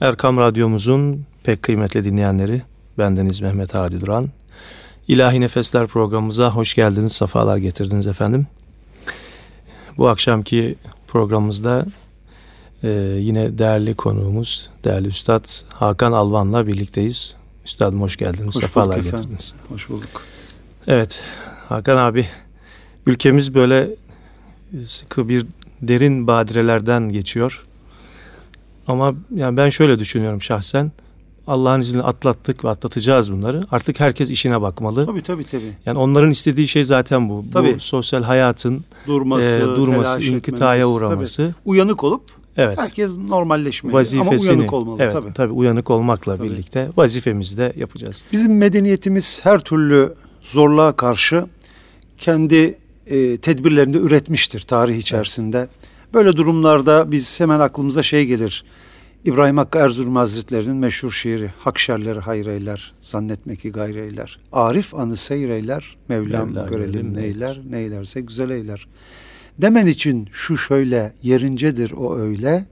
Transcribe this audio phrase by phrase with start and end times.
[0.00, 2.62] Erkam Radyomuzun pek kıymetli dinleyenleri,
[2.98, 4.30] bendeniz Mehmet Hadi Duran.
[5.08, 8.46] İlahi Nefesler programımıza hoş geldiniz, sefalar getirdiniz efendim.
[9.98, 10.76] Bu akşamki
[11.06, 11.86] programımızda
[12.82, 12.88] e,
[13.20, 15.44] yine değerli konuğumuz, değerli Üstad
[15.74, 17.34] Hakan Alvan'la birlikteyiz.
[17.66, 19.54] Üstadım hoş geldiniz, hoş sefalar getirdiniz.
[19.68, 20.22] Hoş bulduk.
[20.86, 21.22] Evet,
[21.68, 22.26] Hakan abi,
[23.06, 23.90] ülkemiz böyle
[24.84, 25.46] sıkı bir
[25.82, 27.64] derin badirelerden geçiyor
[28.86, 30.92] ama yani ben şöyle düşünüyorum şahsen.
[31.46, 33.64] Allah'ın izniyle atlattık ve atlatacağız bunları.
[33.70, 35.06] Artık herkes işine bakmalı.
[35.06, 35.72] Tabii tabii tabii.
[35.86, 37.44] Yani onların istediği şey zaten bu.
[37.52, 37.74] Tabii.
[37.74, 41.42] Bu sosyal hayatın durması, e, durması, inkıtaya uğraması.
[41.42, 41.54] Tabii.
[41.64, 42.22] Uyanık olup
[42.56, 42.78] evet.
[42.78, 45.32] herkes normalleşmeli Vazifesini, ama uyanık olmalı evet, tabii.
[45.32, 46.50] Tabii uyanık olmakla tabii.
[46.50, 48.24] birlikte vazifemizi de yapacağız.
[48.32, 51.46] Bizim medeniyetimiz her türlü zorluğa karşı
[52.18, 55.58] kendi e, tedbirlerinde üretmiştir tarih içerisinde.
[55.58, 55.83] Evet.
[56.14, 58.64] Böyle durumlarda biz hemen aklımıza şey gelir.
[59.24, 64.38] İbrahim Hakkı Erzurum Hazretleri'nin meşhur şiiri Hak şerleri hayreyler, zannetme ki gayreyler.
[64.52, 68.86] Arif anı seyreyler, Mevlam Mevla görelim neyler, neylerse güzel eyler.
[69.58, 72.66] Demen için şu şöyle yerincedir o öyle,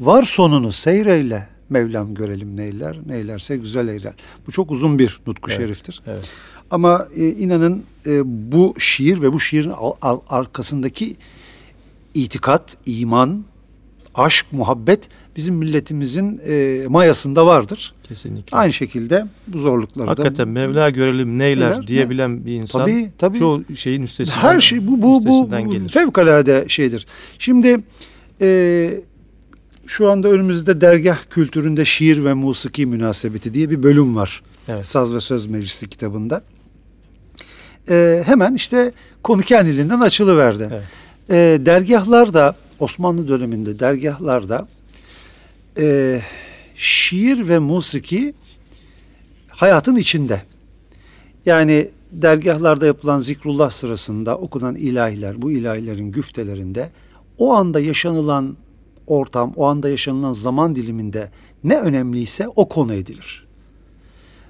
[0.00, 4.14] var sonunu seyreyle, Mevlam görelim neyler, neylerse güzel eyler.
[4.46, 6.02] Bu çok uzun bir nutku evet, şeriftir.
[6.06, 6.28] Evet.
[6.70, 8.20] Ama e, inanın e,
[8.52, 11.16] bu şiir ve bu şiirin al, al, arkasındaki
[12.14, 13.44] itikat, iman,
[14.14, 17.92] aşk, muhabbet bizim milletimizin e, mayasında vardır.
[18.02, 18.56] Kesinlikle.
[18.56, 22.46] Aynı şekilde bu zorlukları Hakikaten da, Mevla görelim neyler, neyler diyebilen ne?
[22.46, 23.38] bir insan tabii, tabii.
[23.38, 25.88] çoğu şeyin üstesinden Her şey bu bu bu, bu gelir.
[25.88, 27.06] fevkalade şeydir.
[27.38, 27.80] Şimdi
[28.40, 28.90] e,
[29.86, 34.42] şu anda önümüzde dergah kültüründe şiir ve musiki münasebeti diye bir bölüm var.
[34.68, 34.86] Evet.
[34.86, 36.42] Saz ve Söz Meclisi kitabında.
[37.90, 40.68] E, hemen işte konu kendiliğinden açılıverdi.
[40.72, 40.84] Evet.
[41.30, 44.68] E, dergahlarda Osmanlı döneminde dergahlarda
[45.78, 46.20] e,
[46.76, 48.34] şiir ve musiki
[49.48, 50.42] hayatın içinde.
[51.46, 56.90] Yani dergahlarda yapılan zikrullah sırasında okunan ilahiler, bu ilahilerin güftelerinde
[57.38, 58.56] o anda yaşanılan
[59.06, 61.30] ortam, o anda yaşanılan zaman diliminde
[61.64, 63.46] ne önemliyse o konu edilir.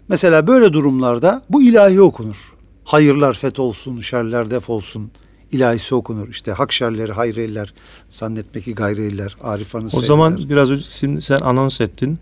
[0.09, 2.55] Mesela böyle durumlarda bu ilahi okunur.
[2.84, 5.10] Hayırlar feth olsun, şerler def olsun
[5.53, 6.28] ilahisi okunur.
[6.28, 7.75] İşte hak şerleri hayreyler,
[8.09, 10.84] zannetmek ki gayreyler, arifanı O zaman biraz önce
[11.20, 12.19] sen anons ettin.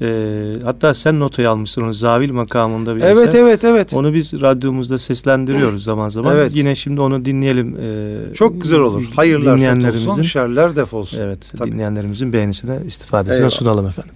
[0.00, 3.94] Ee, hatta sen notayı almışsın onu zavil makamında bir Evet evet evet.
[3.94, 6.36] Onu biz radyomuzda seslendiriyoruz zaman zaman.
[6.36, 6.56] Evet.
[6.56, 7.76] Yine şimdi onu dinleyelim.
[7.80, 9.04] Ee, Çok güzel olur.
[9.16, 11.20] Hayırlar dinleyenlerimizin olsun, şerler def olsun.
[11.20, 11.52] Evet.
[11.58, 11.72] Tabii.
[11.72, 13.50] Dinleyenlerimizin beğenisine, istifadesine Eyvallah.
[13.50, 14.12] sunalım efendim.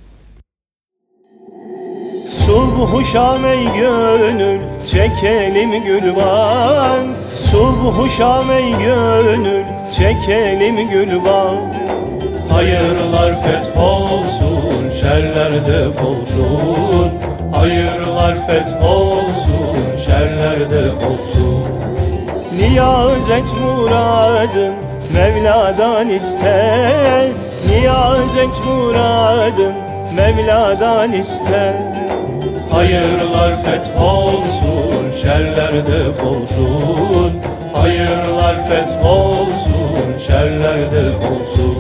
[2.47, 7.07] Subhu şam ey gönül çekelim gülban
[7.51, 9.65] Subhu şam ey gönül
[9.97, 11.57] çekelim gülban
[12.53, 17.13] Hayırlar feth olsun şerler def olsun.
[17.53, 21.65] Hayırlar feth olsun şerler def olsun.
[22.57, 24.75] Niyaz et muradın
[25.15, 27.33] Mevla'dan iste.
[27.69, 29.75] Niyaz et muradın
[30.17, 31.73] Mevla'dan iste.
[32.71, 34.01] Hayırlar feth
[35.23, 37.33] şerler def olsun.
[37.73, 41.77] Hayırlar feth olsun, şerler def olsun.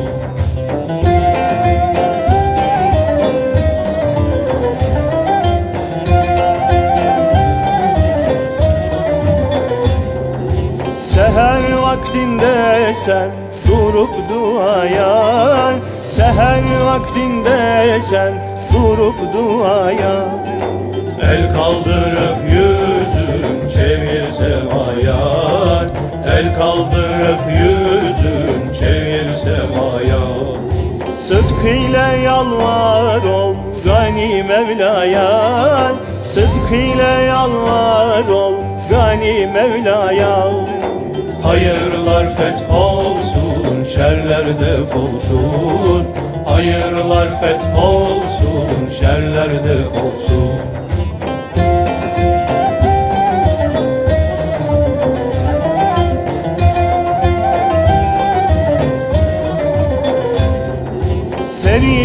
[11.04, 13.30] Seher vaktinde sen
[13.68, 15.72] durup duaya
[16.06, 18.34] Seher vaktinde sen
[18.72, 20.35] durup duaya
[21.32, 25.16] El kaldırıp yüzüm çevir semaya
[26.38, 30.46] El kaldırıp yüzüm çevir semaya
[31.20, 33.54] Sıdkıyla yalvar ol
[33.84, 35.92] gani Mevla'ya.
[36.26, 38.54] Sıdkıyla yalvar ol
[38.90, 40.46] gani Mevla'ya.
[41.42, 46.06] Hayırlar feth olsun, şerler def olsun.
[46.46, 50.75] Hayırlar feth olsun, şerler def olsun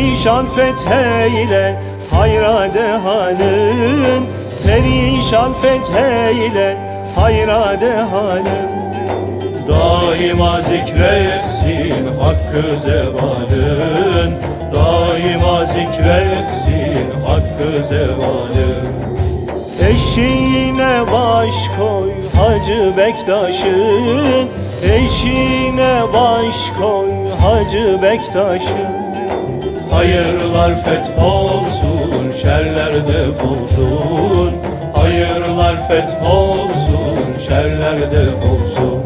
[0.01, 1.81] Perişan fetheyle
[2.12, 4.25] hayra dehanın
[4.65, 6.77] Perişan fetheyle
[7.15, 8.71] hayra dehanın
[9.69, 14.33] Daima zikretsin hakkı zevalın.
[14.74, 18.92] Daima zikretsin hakkı zevalın.
[19.89, 24.50] Eşiğine baş koy Hacı Bektaş'ın.
[24.83, 27.09] Eşiğine baş koy
[27.42, 29.00] Hacı Bektaş'ın
[29.91, 34.53] Hayırlar feth olsun, şerler defolsun
[34.93, 39.01] Hayırlar feth olsun, şerler defolsun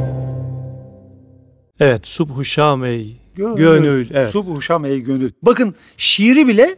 [1.80, 3.56] Evet, Subhu Şam ey gönül.
[3.58, 4.08] gönül.
[4.14, 4.32] Evet.
[4.32, 5.32] Subhu Şam ey gönül.
[5.42, 6.76] Bakın şiiri bile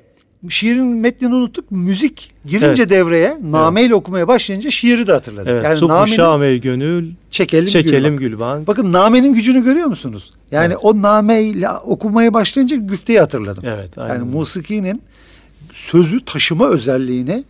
[0.50, 1.72] şiirin metnini unuttuk.
[1.72, 2.90] Müzik girince evet.
[2.90, 3.96] devreye nameyle evet.
[3.96, 5.48] okumaya başlayınca şiiri de hatırladık.
[5.48, 5.64] Evet.
[5.64, 8.68] Yani Subhu Şam ey gönül çekelim, çekelim gül, bak.
[8.68, 10.34] Bakın namenin gücünü görüyor musunuz?
[10.52, 10.78] Yani evet.
[10.82, 13.64] o nameyle okumaya başlayınca güfteyi hatırladım.
[13.68, 13.98] Evet.
[13.98, 14.14] Aynen.
[14.14, 15.02] Yani musikinin
[15.72, 17.44] sözü taşıma özelliğini e,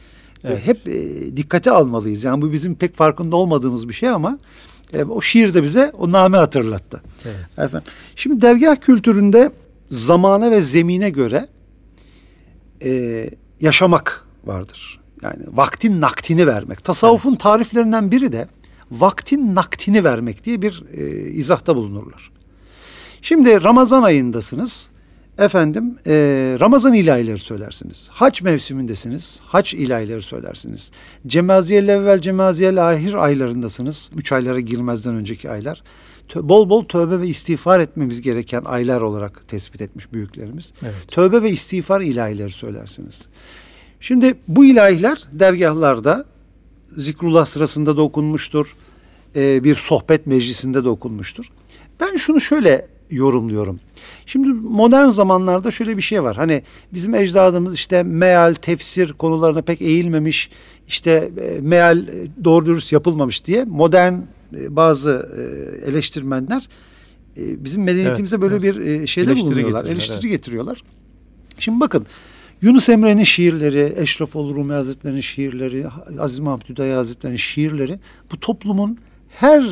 [0.43, 0.67] evet.
[0.67, 2.23] hep e, dikkate almalıyız.
[2.23, 4.39] Yani bu bizim pek farkında olmadığımız bir şey ama
[4.93, 7.01] e, o şiir de bize o name hatırlattı.
[7.25, 7.67] Evet.
[7.67, 7.91] Efendim.
[8.15, 9.51] Şimdi dergah kültüründe
[9.89, 11.47] zamana ve zemine göre
[12.83, 13.29] e,
[13.61, 14.99] yaşamak vardır.
[15.21, 16.83] Yani vaktin naktini vermek.
[16.83, 17.39] Tasavvufun evet.
[17.39, 18.47] tariflerinden biri de
[18.91, 22.31] vaktin naktini vermek diye bir e, izahta bulunurlar.
[23.21, 24.89] Şimdi Ramazan ayındasınız.
[25.37, 26.13] Efendim e,
[26.59, 28.09] Ramazan ilahileri söylersiniz.
[28.11, 29.39] Haç mevsimindesiniz.
[29.45, 30.91] Haç ilahileri söylersiniz.
[31.27, 34.09] Cemaziyel evvel cemaziyel ahir aylarındasınız.
[34.15, 35.83] Üç aylara girmezden önceki aylar.
[36.35, 40.73] Bol bol tövbe ve istiğfar etmemiz gereken aylar olarak tespit etmiş büyüklerimiz.
[40.83, 41.07] Evet.
[41.07, 43.27] Tövbe ve istiğfar ilahileri söylersiniz.
[43.99, 46.25] Şimdi bu ilahiler dergahlarda
[46.97, 48.75] zikrullah sırasında da okunmuştur.
[49.35, 51.51] E, bir sohbet meclisinde de okunmuştur.
[51.99, 53.79] Ben şunu şöyle yorumluyorum.
[54.25, 56.35] Şimdi modern zamanlarda şöyle bir şey var.
[56.35, 56.63] Hani
[56.93, 60.49] bizim ecdadımız işte meal, tefsir konularına pek eğilmemiş,
[60.87, 62.11] işte e, meal e,
[62.43, 64.13] doğru dürüst yapılmamış diye modern
[64.51, 65.29] bazı
[65.85, 66.69] eleştirmenler
[67.37, 68.79] bizim medeniyetimize evet, böyle evet.
[68.79, 69.85] bir şeyde eleştiri bulunuyorlar.
[69.85, 70.29] Eleştiri evet.
[70.29, 70.83] getiriyorlar.
[71.59, 72.05] Şimdi bakın
[72.61, 75.85] Yunus Emre'nin şiirleri, Eşref Rumi Hazretleri'nin şiirleri,
[76.19, 77.99] Aziz Mahmut Hüdayi Hazretleri'nin şiirleri
[78.31, 78.97] bu toplumun
[79.29, 79.63] her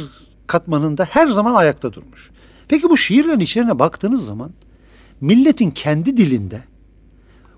[0.48, 2.30] katmanında her zaman ayakta durmuş.
[2.68, 4.52] Peki bu şiirlerin içine baktığınız zaman
[5.22, 6.62] milletin kendi dilinde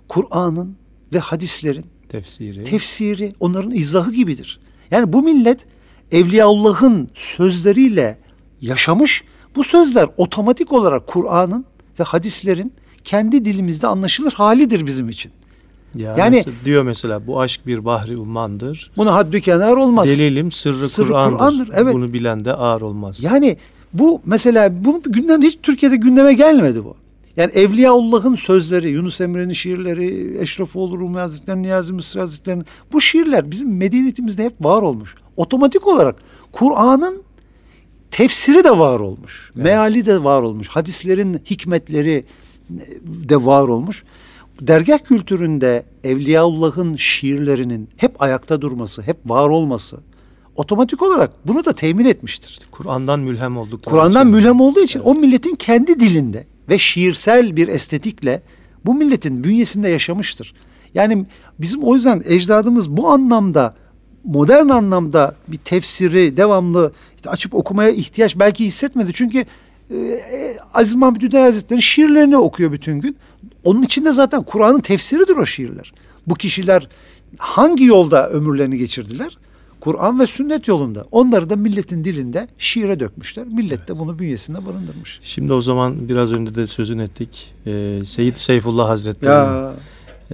[0.07, 0.75] Kur'an'ın
[1.13, 2.63] ve hadislerin tefsiri.
[2.63, 4.59] tefsiri onların izahı gibidir.
[4.91, 5.65] Yani bu millet
[6.11, 8.17] Evliyaullah'ın sözleriyle
[8.61, 9.23] yaşamış.
[9.55, 11.65] Bu sözler otomatik olarak Kur'an'ın
[11.99, 12.73] ve hadislerin
[13.03, 15.31] kendi dilimizde anlaşılır halidir bizim için.
[15.95, 18.91] Ya yani mesela, diyor mesela bu aşk bir bahri ummandır.
[18.97, 20.09] Buna haddü kenar olmaz.
[20.09, 21.37] Delilim sırrı, sırrı Kur'an'dır.
[21.37, 21.69] Kur'an'dır.
[21.73, 21.93] Evet.
[21.95, 23.23] Bunu bilen de ağır olmaz.
[23.23, 23.57] Yani
[23.93, 26.95] bu mesela bu gündemde hiç Türkiye'de gündeme gelmedi bu.
[27.37, 33.77] Yani Evliyaullah'ın sözleri, Yunus Emre'nin şiirleri, Eşrefoğlu Rumi Hazretleri'nin, Niyazi Mısır Hazretleri'nin bu şiirler bizim
[33.77, 35.15] medeniyetimizde hep var olmuş.
[35.37, 36.15] Otomatik olarak
[36.51, 37.23] Kur'an'ın
[38.11, 39.51] tefsiri de var olmuş.
[39.55, 39.65] Evet.
[39.65, 40.67] Meali de var olmuş.
[40.67, 42.25] Hadislerin hikmetleri
[43.03, 44.03] de var olmuş.
[44.61, 49.97] Dergah kültüründe Evliyaullah'ın şiirlerinin hep ayakta durması, hep var olması,
[50.55, 52.59] otomatik olarak bunu da temin etmiştir.
[52.71, 53.85] Kur'an'dan mülhem olduk.
[53.85, 55.07] Kur'an'dan mülhem olduğu için evet.
[55.07, 58.41] o milletin kendi dilinde ve şiirsel bir estetikle
[58.85, 60.53] bu milletin bünyesinde yaşamıştır.
[60.93, 61.25] Yani
[61.59, 63.75] bizim o yüzden ecdadımız bu anlamda
[64.23, 69.11] modern anlamda bir tefsiri devamlı işte açıp okumaya ihtiyaç belki hissetmedi.
[69.13, 69.45] Çünkü
[69.91, 70.21] e,
[70.73, 73.17] Aziz Mahmud Hüdayi Hazretleri şiirlerini okuyor bütün gün.
[73.63, 75.93] Onun içinde zaten Kur'an'ın tefsiridir o şiirler.
[76.27, 76.87] Bu kişiler
[77.37, 79.37] hangi yolda ömürlerini geçirdiler?
[79.79, 81.05] Kur'an ve sünnet yolunda.
[81.11, 83.47] Onları da milletin dilinde şiire dökmüşler.
[83.47, 83.87] Millet evet.
[83.87, 85.19] de bunu bünyesinde barındırmış.
[85.23, 87.53] Şimdi o zaman biraz önce de sözün ettik.
[87.65, 89.73] Ee, Seyyid Seyfullah Hazretleri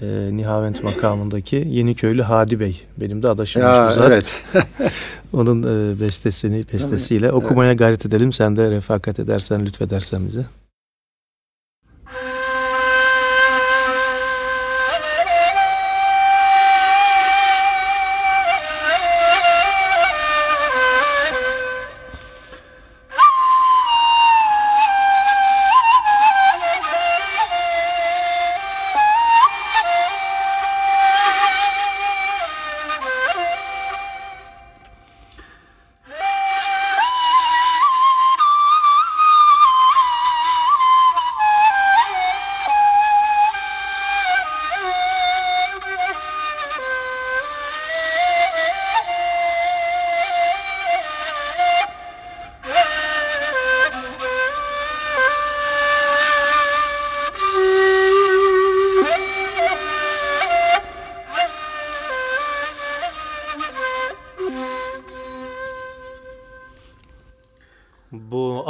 [0.02, 2.82] e, Nihavent makamındaki Yeniköylü Hadi Bey.
[2.98, 4.12] Benim de adaşımmış ya, bu zat.
[4.12, 4.44] Evet.
[5.34, 7.36] Onun e, bestesini, bestesiyle evet.
[7.36, 8.34] okumaya gayret edelim.
[8.34, 10.46] Sen de refakat edersen, lütfedersen bize.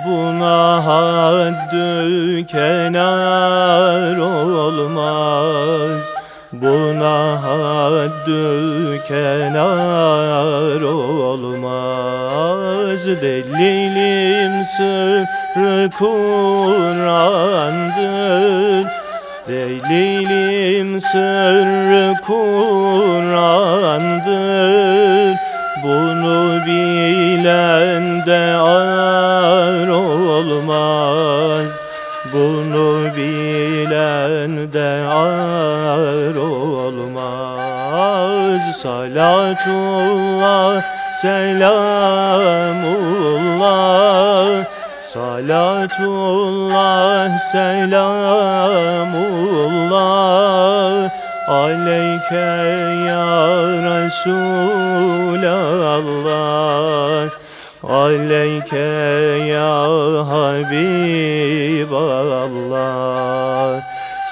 [0.08, 6.12] Buna haddü kenar olmaz.
[6.54, 12.26] Buna haddü kenar olmaz.
[13.22, 14.66] Delilim
[15.56, 17.16] sırrı Kur'an'dır.
[19.48, 23.36] Delilim sırrı Kur'an'dır.
[25.84, 31.72] Bunu bilen de ar olmaz.
[32.34, 37.46] Bunu bilen de ar olmaz.
[38.82, 40.74] Salatullah,
[41.22, 42.76] selamullah
[45.16, 46.76] Salatullah,
[47.40, 48.28] selamullah.
[51.48, 52.52] Aleyke
[53.08, 53.32] ya
[53.88, 54.52] Resulallah.
[57.80, 58.92] Aleyke
[59.48, 59.88] ya
[60.28, 61.16] Habiballah.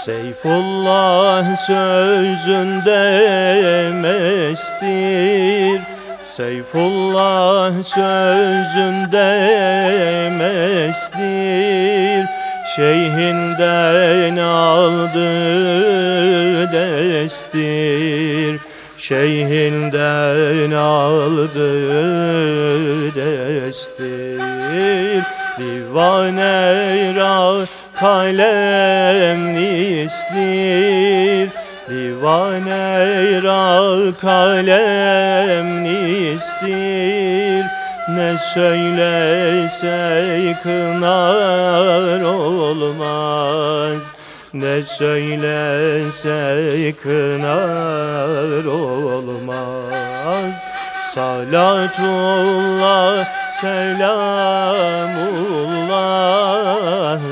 [0.04, 3.08] Seyfullah sözünde
[4.04, 5.63] mestir
[6.38, 9.20] Seyfullah sözünde
[10.38, 12.28] mestir
[12.76, 15.32] Şeyhinden aldı
[16.72, 18.60] destir.
[18.98, 21.74] Şeyhinden aldı
[23.16, 25.24] destir.
[25.58, 31.63] Divane ra kalem nistir
[31.94, 33.78] Divane ra
[34.22, 37.66] kalem nistir
[38.10, 39.98] Ne söylese
[40.64, 44.02] kınar olmaz.
[44.54, 46.42] Ne söylese
[47.04, 50.56] kınar olmaz.
[51.14, 53.26] Salatullah,
[53.62, 54.14] selamullah.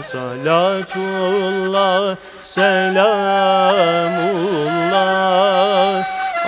[0.04, 4.11] Salatullah, selamullah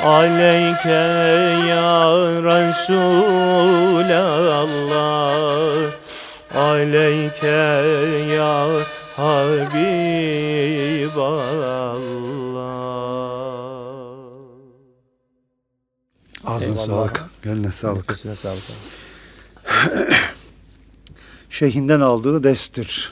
[0.03, 0.89] Aleyke
[1.69, 2.11] ya
[2.43, 3.13] Resulallah
[6.55, 7.47] Aleyke
[8.35, 8.67] ya
[9.15, 9.93] Habiballah
[16.45, 17.25] Ağzına sağlık.
[17.41, 18.09] Gönlüne sağlık.
[18.09, 18.61] Nefesine sağlık.
[21.49, 23.11] Şeyhinden aldığı destir.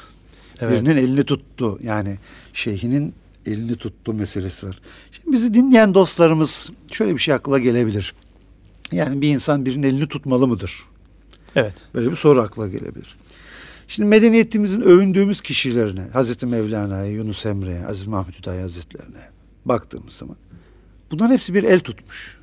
[0.61, 0.71] Evet.
[0.71, 1.79] Birinin elini tuttu.
[1.83, 2.17] Yani
[2.53, 4.81] şeyhinin elini tuttu meselesi var.
[5.11, 8.13] Şimdi bizi dinleyen dostlarımız şöyle bir şey akla gelebilir.
[8.91, 10.83] Yani bir insan birinin elini tutmalı mıdır?
[11.55, 11.75] Evet.
[11.95, 13.17] Böyle bir soru akla gelebilir.
[13.87, 19.29] Şimdi medeniyetimizin övündüğümüz kişilerine, Hazreti Mevlana'ya, Yunus Emre'ye, Aziz Mahmut Hüdayi Hazretlerine
[19.65, 20.35] baktığımız zaman
[21.11, 22.37] bunların hepsi bir el tutmuş.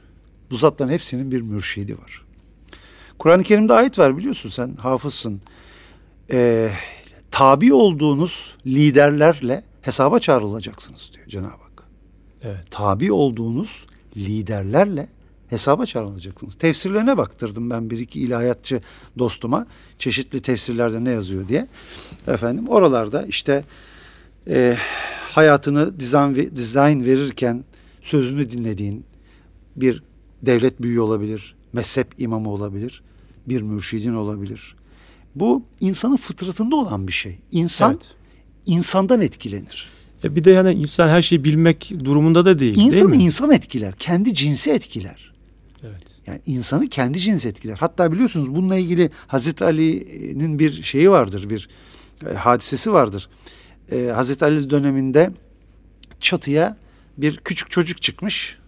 [0.50, 2.22] Bu zatların hepsinin bir mürşidi var.
[3.18, 5.40] Kur'an-ı Kerim'de ayet var biliyorsun sen hafızsın.
[6.30, 6.70] Ee,
[7.30, 11.84] tabi olduğunuz liderlerle hesaba çağrılacaksınız diyor Cenab-ı Hak.
[12.42, 12.64] Evet.
[12.70, 15.08] Tabi olduğunuz liderlerle
[15.48, 16.54] hesaba çağrılacaksınız.
[16.54, 18.80] Tefsirlerine baktırdım ben bir iki ilahiyatçı
[19.18, 19.66] dostuma
[19.98, 21.68] çeşitli tefsirlerde ne yazıyor diye.
[22.26, 23.64] Efendim oralarda işte
[24.48, 24.76] e,
[25.30, 27.64] hayatını dizayn, dizayn verirken
[28.02, 29.04] sözünü dinlediğin
[29.76, 30.02] bir
[30.42, 33.02] devlet büyüğü olabilir, mezhep imamı olabilir,
[33.48, 34.76] bir mürşidin olabilir.
[35.34, 37.38] Bu insanın fıtratında olan bir şey.
[37.52, 38.14] İnsan evet.
[38.68, 39.88] İnsandan etkilenir.
[40.24, 43.16] E bir de yani insan her şeyi bilmek durumunda da değil İnsan değil mi?
[43.16, 43.94] insan etkiler.
[43.98, 45.32] Kendi cinsi etkiler.
[45.82, 46.02] Evet.
[46.26, 47.76] Yani insanı kendi cins etkiler.
[47.80, 51.68] Hatta biliyorsunuz bununla ilgili Hazreti Ali'nin bir şeyi vardır, bir
[52.26, 53.28] e, hadisesi vardır.
[53.92, 55.30] E, Hazreti Ali döneminde
[56.20, 56.76] çatıya
[57.18, 58.58] bir küçük çocuk çıkmış.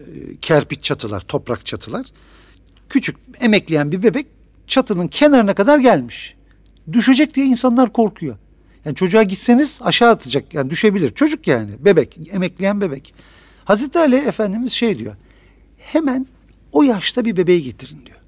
[0.00, 0.04] E,
[0.40, 2.06] kerpiç çatılar, toprak çatılar.
[2.88, 4.26] Küçük emekleyen bir bebek
[4.66, 6.34] çatının kenarına kadar gelmiş.
[6.92, 8.36] Düşecek diye insanlar korkuyor.
[8.84, 10.54] Yani çocuğa gitseniz aşağı atacak.
[10.54, 11.10] Yani düşebilir.
[11.10, 11.70] Çocuk yani.
[11.78, 12.18] Bebek.
[12.32, 13.14] Emekleyen bebek.
[13.64, 15.16] Hazreti Ali Efendimiz şey diyor.
[15.76, 16.26] Hemen
[16.72, 18.18] o yaşta bir bebeği getirin diyor.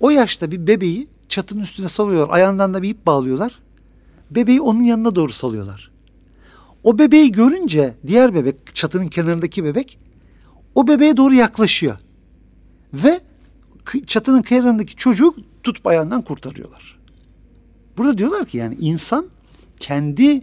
[0.00, 2.34] O yaşta bir bebeği çatının üstüne salıyorlar.
[2.34, 3.58] Ayağından da bir ip bağlıyorlar.
[4.30, 5.90] Bebeği onun yanına doğru salıyorlar.
[6.84, 9.98] O bebeği görünce diğer bebek, çatının kenarındaki bebek
[10.74, 11.96] o bebeğe doğru yaklaşıyor.
[12.94, 13.20] Ve
[14.06, 16.93] çatının kenarındaki çocuğu tutup ayağından kurtarıyorlar.
[17.96, 19.26] Burada diyorlar ki yani insan
[19.80, 20.42] kendi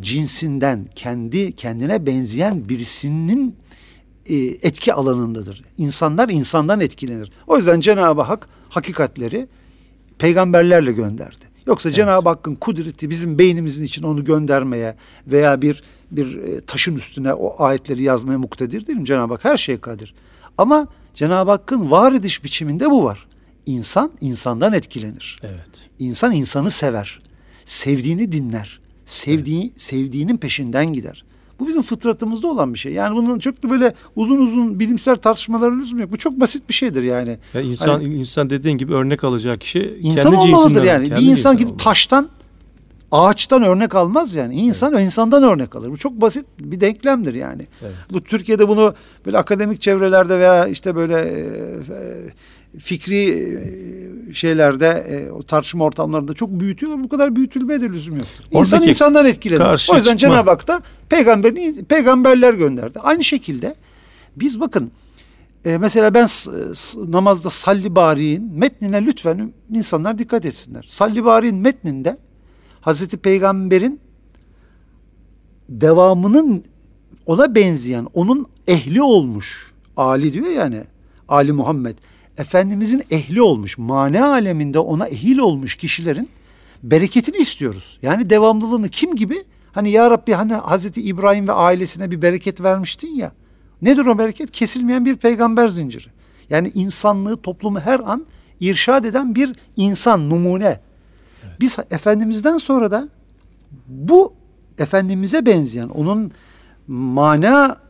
[0.00, 3.56] cinsinden, kendi kendine benzeyen birisinin
[4.26, 5.62] e, etki alanındadır.
[5.78, 7.32] İnsanlar insandan etkilenir.
[7.46, 9.48] O yüzden Cenab-ı Hak hakikatleri
[10.18, 11.46] peygamberlerle gönderdi.
[11.66, 11.96] Yoksa evet.
[11.96, 17.64] Cenab-ı Hakk'ın kudreti bizim beynimizin için onu göndermeye veya bir bir e, taşın üstüne o
[17.64, 19.04] ayetleri yazmaya muktedir değil mi?
[19.04, 20.14] Cenab-ı Hak her şeye kadir.
[20.58, 23.25] Ama Cenab-ı Hakk'ın var ediş biçiminde bu var.
[23.66, 25.36] İnsan insandan etkilenir.
[25.42, 25.90] Evet.
[25.98, 27.18] İnsan insanı sever.
[27.64, 28.80] Sevdiğini dinler.
[29.04, 29.82] Sevdiği evet.
[29.82, 31.24] sevdiğinin peşinden gider.
[31.60, 32.92] Bu bizim fıtratımızda olan bir şey.
[32.92, 36.12] Yani bunun çok da böyle uzun uzun bilimsel tartışmaların lüzum yok.
[36.12, 37.38] Bu çok basit bir şeydir yani.
[37.54, 41.10] Ya insan hani, insan dediğin gibi örnek alacak kişi insan kendi olmalıdır yani.
[41.10, 42.28] Bir insan gidip taştan
[43.12, 44.54] ağaçtan örnek almaz yani.
[44.54, 45.04] İnsan evet.
[45.04, 45.90] insandan örnek alır.
[45.90, 47.62] Bu çok basit bir denklemdir yani.
[47.82, 47.94] Evet.
[48.12, 48.94] Bu Türkiye'de bunu
[49.26, 51.38] böyle akademik çevrelerde veya işte böyle e,
[51.94, 52.32] e
[52.78, 53.28] fikri
[54.30, 57.04] e, şeylerde e, o tartışma ortamlarında çok büyütüyorlar.
[57.04, 58.44] Bu kadar büyütülmeye de lüzum yoktur.
[58.50, 59.92] İnsan Oradaki insandan etkilenir.
[59.92, 63.00] O yüzden Cenab-ı Hak da peygamberini peygamberler gönderdi.
[63.00, 63.74] Aynı şekilde
[64.36, 64.90] biz bakın
[65.64, 66.26] e, mesela ben
[67.12, 70.84] namazda salli bari'in metnine lütfen insanlar dikkat etsinler.
[70.88, 72.18] Salli bari'in metninde
[72.80, 74.00] Hazreti Peygamber'in
[75.68, 76.64] devamının
[77.26, 79.72] ona benzeyen, onun ehli olmuş.
[79.96, 80.82] Ali diyor yani.
[81.28, 81.96] Ali Muhammed.
[82.38, 83.78] Efendimizin ehli olmuş.
[83.78, 86.28] Mane aleminde ona ehil olmuş kişilerin
[86.82, 87.98] bereketini istiyoruz.
[88.02, 89.44] Yani devamlılığını kim gibi?
[89.72, 93.32] Hani ya Rabbi hani Hazreti İbrahim ve ailesine bir bereket vermiştin ya.
[93.82, 94.50] Nedir o bereket?
[94.50, 96.06] Kesilmeyen bir peygamber zinciri.
[96.50, 98.26] Yani insanlığı, toplumu her an
[98.60, 100.80] irşad eden bir insan, numune.
[101.60, 103.08] Biz Efendimiz'den sonra da
[103.88, 104.32] bu
[104.78, 106.32] Efendimiz'e benzeyen onun
[106.88, 107.80] mana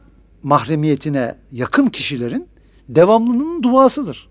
[0.43, 2.49] mahremiyetine yakın kişilerin
[2.89, 4.29] devamlılığının duasıdır.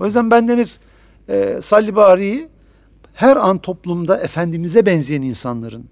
[0.00, 0.80] O yüzden bendeniz
[1.28, 2.48] e, Salli Bari'yi
[3.14, 5.84] her an toplumda Efendimiz'e benzeyen insanların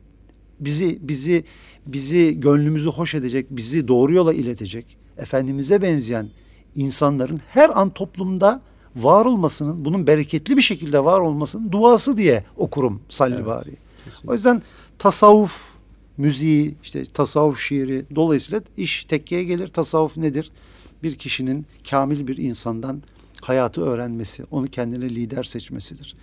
[0.60, 1.44] bizi bizi
[1.86, 6.28] bizi gönlümüzü hoş edecek, bizi doğru yola iletecek, Efendimiz'e benzeyen
[6.74, 8.62] insanların her an toplumda
[8.96, 13.76] var olmasının, bunun bereketli bir şekilde var olmasının duası diye okurum Salli evet, Bari.
[14.26, 14.62] O yüzden
[14.98, 15.68] tasavvuf
[16.16, 19.68] müziği, işte tasavvuf şiiri dolayısıyla iş tekkeye gelir.
[19.68, 20.50] Tasavvuf nedir?
[21.02, 23.02] Bir kişinin kamil bir insandan
[23.42, 26.16] hayatı öğrenmesi, onu kendine lider seçmesidir.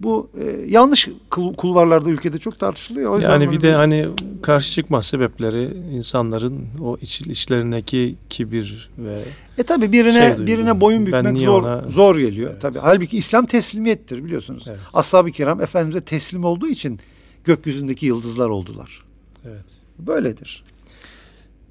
[0.00, 3.10] Bu e, yanlış kulvarlarda ülkede çok tartışılıyor.
[3.10, 3.72] O yani bir de bir...
[3.72, 4.08] hani
[4.42, 9.18] karşı çıkma sebepleri insanların o iç, içlerindeki kibir ve
[9.58, 11.82] E tabi birine şey birine boyun bükmek zor ona...
[11.82, 12.50] zor geliyor.
[12.50, 12.62] Evet.
[12.62, 14.64] Tabi halbuki İslam teslimiyettir biliyorsunuz.
[14.68, 14.78] Evet.
[14.94, 17.00] Ashab-ı kiram efendimize teslim olduğu için
[17.44, 19.04] gökyüzündeki yıldızlar oldular.
[19.44, 19.64] Evet.
[19.98, 20.64] Böyledir.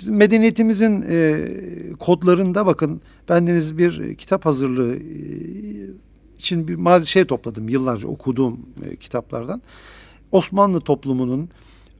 [0.02, 1.48] Bizim medeniyetimizin e,
[2.00, 5.02] kodlarında bakın bendeniz bir kitap hazırlığı e,
[6.38, 9.62] için bir şey topladım yıllarca okuduğum e, kitaplardan.
[10.32, 11.50] Osmanlı toplumunun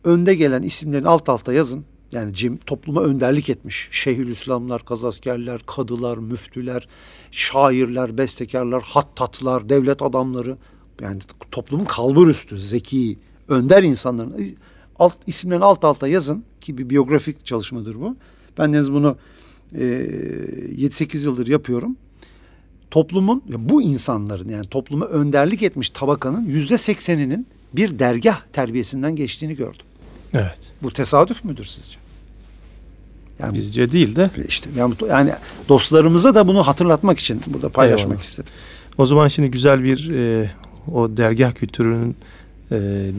[0.04, 1.86] önde gelen isimlerini alt alta yazın.
[2.12, 3.90] Yani cim topluma önderlik etmiş.
[3.92, 6.88] Şeyhülislamlar, kazaskerler, kadılar, müftüler,
[7.32, 10.58] şairler, bestekarlar, hattatlar, devlet adamları.
[11.02, 11.20] Yani
[11.52, 14.58] toplumun kalbur üstü, zeki, önder insanların
[15.02, 18.16] alt, isimlerini alt alta yazın ki bir biyografik çalışmadır bu.
[18.58, 19.18] Ben deniz bunu
[19.76, 21.96] e, 7-8 yıldır yapıyorum
[22.92, 29.86] toplumun bu insanların yani topluma önderlik etmiş tabakanın yüzde sekseninin bir dergah terbiyesinden geçtiğini gördüm.
[30.34, 30.72] Evet.
[30.84, 31.98] Bu tesadüf müdür sizce?
[33.40, 35.34] Yani bizce değil de işte yani, yani
[35.70, 38.24] dostlarımıza da bunu hatırlatmak için burada paylaşmak Eyvallah.
[38.24, 38.54] istedim.
[38.98, 40.52] O zaman şimdi güzel bir e,
[40.92, 42.16] o dergah kültürünün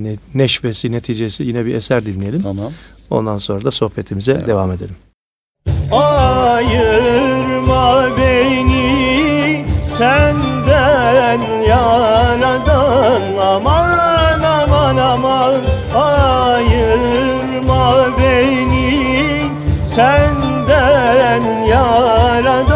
[0.02, 2.42] ne, neşvesi neticesi yine bir eser dinleyelim.
[2.42, 2.72] Tamam.
[3.10, 4.46] Ondan sonra da sohbetimize evet.
[4.46, 4.96] devam edelim.
[5.92, 13.98] Ayırma beni senden yaradan aman
[14.42, 15.60] aman aman
[15.94, 19.42] ayırma beni
[19.86, 22.71] senden yaradan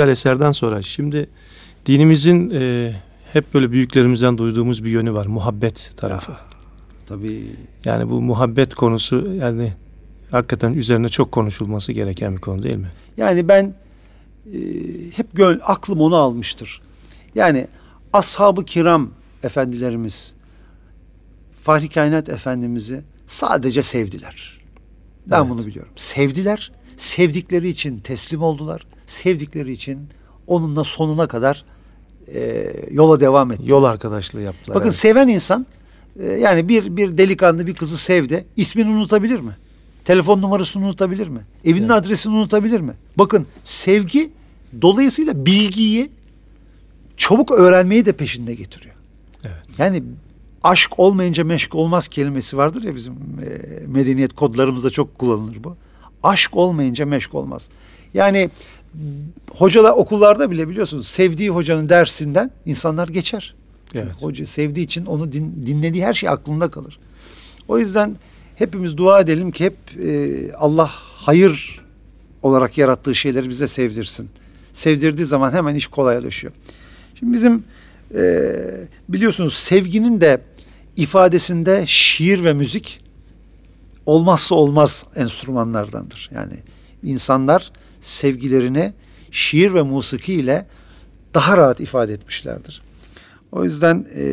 [0.00, 1.30] güzel eserden sonra şimdi
[1.86, 2.92] dinimizin e,
[3.32, 5.26] hep böyle büyüklerimizden duyduğumuz bir yönü var.
[5.26, 6.32] Muhabbet tarafı.
[7.06, 7.46] Tabii.
[7.84, 9.72] Yani bu muhabbet konusu yani
[10.30, 12.90] hakikaten üzerine çok konuşulması gereken bir konu değil mi?
[13.16, 13.74] Yani ben
[14.46, 14.58] e,
[15.16, 16.80] hep göl aklım onu almıştır.
[17.34, 17.66] Yani
[18.12, 19.10] ashab-ı kiram
[19.42, 20.34] efendilerimiz
[21.62, 24.60] Fahri Kainat Efendimiz'i sadece sevdiler.
[25.26, 25.50] Ben Evet.
[25.50, 25.92] bunu biliyorum.
[25.96, 26.72] Sevdiler.
[26.96, 28.86] Sevdikleri için teslim oldular.
[29.10, 29.98] Sevdikleri için
[30.46, 31.64] onunla sonuna kadar
[32.34, 33.68] e, yola devam ettiler.
[33.68, 34.74] Yol arkadaşlığı yaptılar.
[34.74, 34.96] Bakın evet.
[34.96, 35.66] seven insan
[36.20, 38.44] e, yani bir bir delikanlı bir kızı sevdi.
[38.56, 39.56] İsmini unutabilir mi?
[40.04, 41.40] Telefon numarasını unutabilir mi?
[41.64, 41.90] Evinin Evet.
[41.90, 42.92] adresini unutabilir mi?
[43.16, 44.30] Bakın sevgi
[44.82, 46.10] dolayısıyla bilgiyi
[47.16, 48.94] çabuk öğrenmeyi de peşinde getiriyor.
[49.44, 49.78] Evet.
[49.78, 50.02] Yani
[50.62, 55.76] aşk olmayınca meşk olmaz kelimesi vardır ya bizim e, medeniyet kodlarımızda çok kullanılır bu.
[56.22, 57.68] Aşk olmayınca meşk olmaz.
[58.14, 58.50] Yani
[59.50, 63.54] hocalar okullarda bile biliyorsunuz sevdiği hocanın dersinden insanlar geçer.
[63.92, 64.22] Çünkü Evet.
[64.22, 66.98] Hoca sevdiği için onu din- dinlediği her şey aklında kalır.
[67.68, 68.16] O yüzden
[68.56, 71.80] hepimiz dua edelim ki hep e, Allah hayır
[72.42, 74.28] olarak yarattığı şeyleri bize sevdirsin.
[74.72, 76.52] Sevdirdiği zaman hemen iş kolaylaşıyor.
[77.18, 77.64] Şimdi bizim
[78.14, 78.52] e,
[79.08, 80.40] biliyorsunuz sevginin de
[80.96, 83.00] ifadesinde şiir ve müzik
[84.06, 86.30] olmazsa olmaz enstrümanlardandır.
[86.34, 86.54] Yani
[87.02, 88.92] insanlar sevgilerini
[89.30, 90.66] şiir ve musiki ile
[91.34, 92.82] daha rahat ifade etmişlerdir.
[93.52, 94.24] O yüzden e,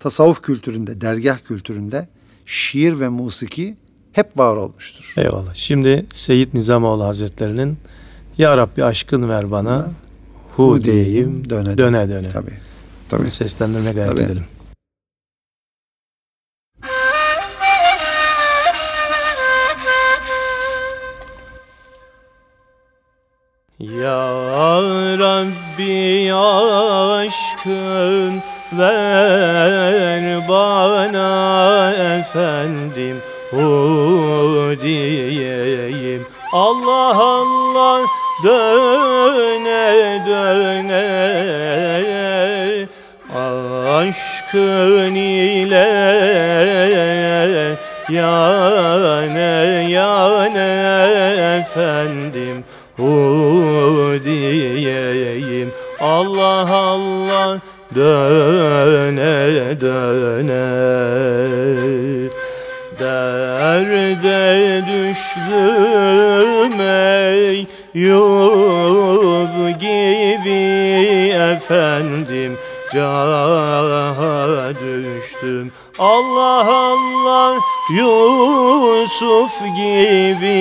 [0.00, 2.08] tasavvuf kültüründe, dergah kültüründe
[2.46, 3.76] şiir ve musiki
[4.12, 5.14] hep var olmuştur.
[5.16, 5.54] Eyvallah.
[5.54, 7.78] Şimdi Seyyid Nizamoğlu Hazretleri'nin
[8.38, 9.90] Ya Rabbi aşkın ver bana
[10.56, 12.28] hu Hu diyeyim diyeyim, döne döne döne.
[12.28, 12.58] Tabii.
[13.08, 13.30] Tabii.
[13.30, 14.22] Seslendirme gayret Tabii.
[14.22, 14.44] edelim.
[23.78, 24.32] Ya
[25.18, 33.16] Rabbi aşkın ver bana efendim
[33.50, 36.26] hu diyeyim.
[36.52, 38.00] Allah Allah
[38.44, 41.26] döne döne
[43.96, 45.88] aşkın ile
[48.08, 50.70] yane yane
[51.60, 52.64] efendim
[52.96, 53.35] hu
[56.16, 57.60] Allah Allah
[57.94, 60.66] döne döne.
[62.98, 64.40] Derde
[64.88, 70.62] düştüm ey yub gibi
[71.52, 72.52] efendim
[72.94, 75.72] Caha düştüm.
[75.98, 77.54] Allah Allah
[77.90, 80.56] Yusuf gibi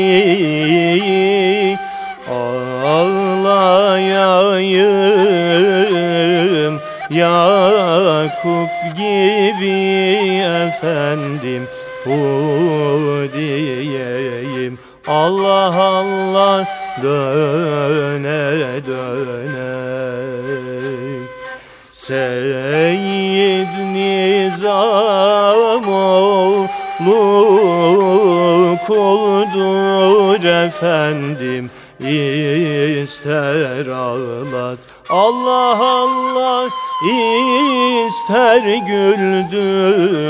[3.46, 5.06] Ağlayayım
[7.10, 11.68] Yakup gibi efendim
[12.04, 12.66] Hu
[15.08, 16.68] Allah Allah
[17.04, 19.76] döne döne.
[21.92, 24.78] Seyyid Nizamoğlu
[28.88, 34.80] kuldur efendim ister ağlat.
[35.10, 36.70] Allah Allah
[38.08, 40.26] ister güldür.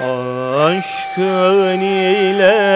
[0.00, 2.70] Aşkın ile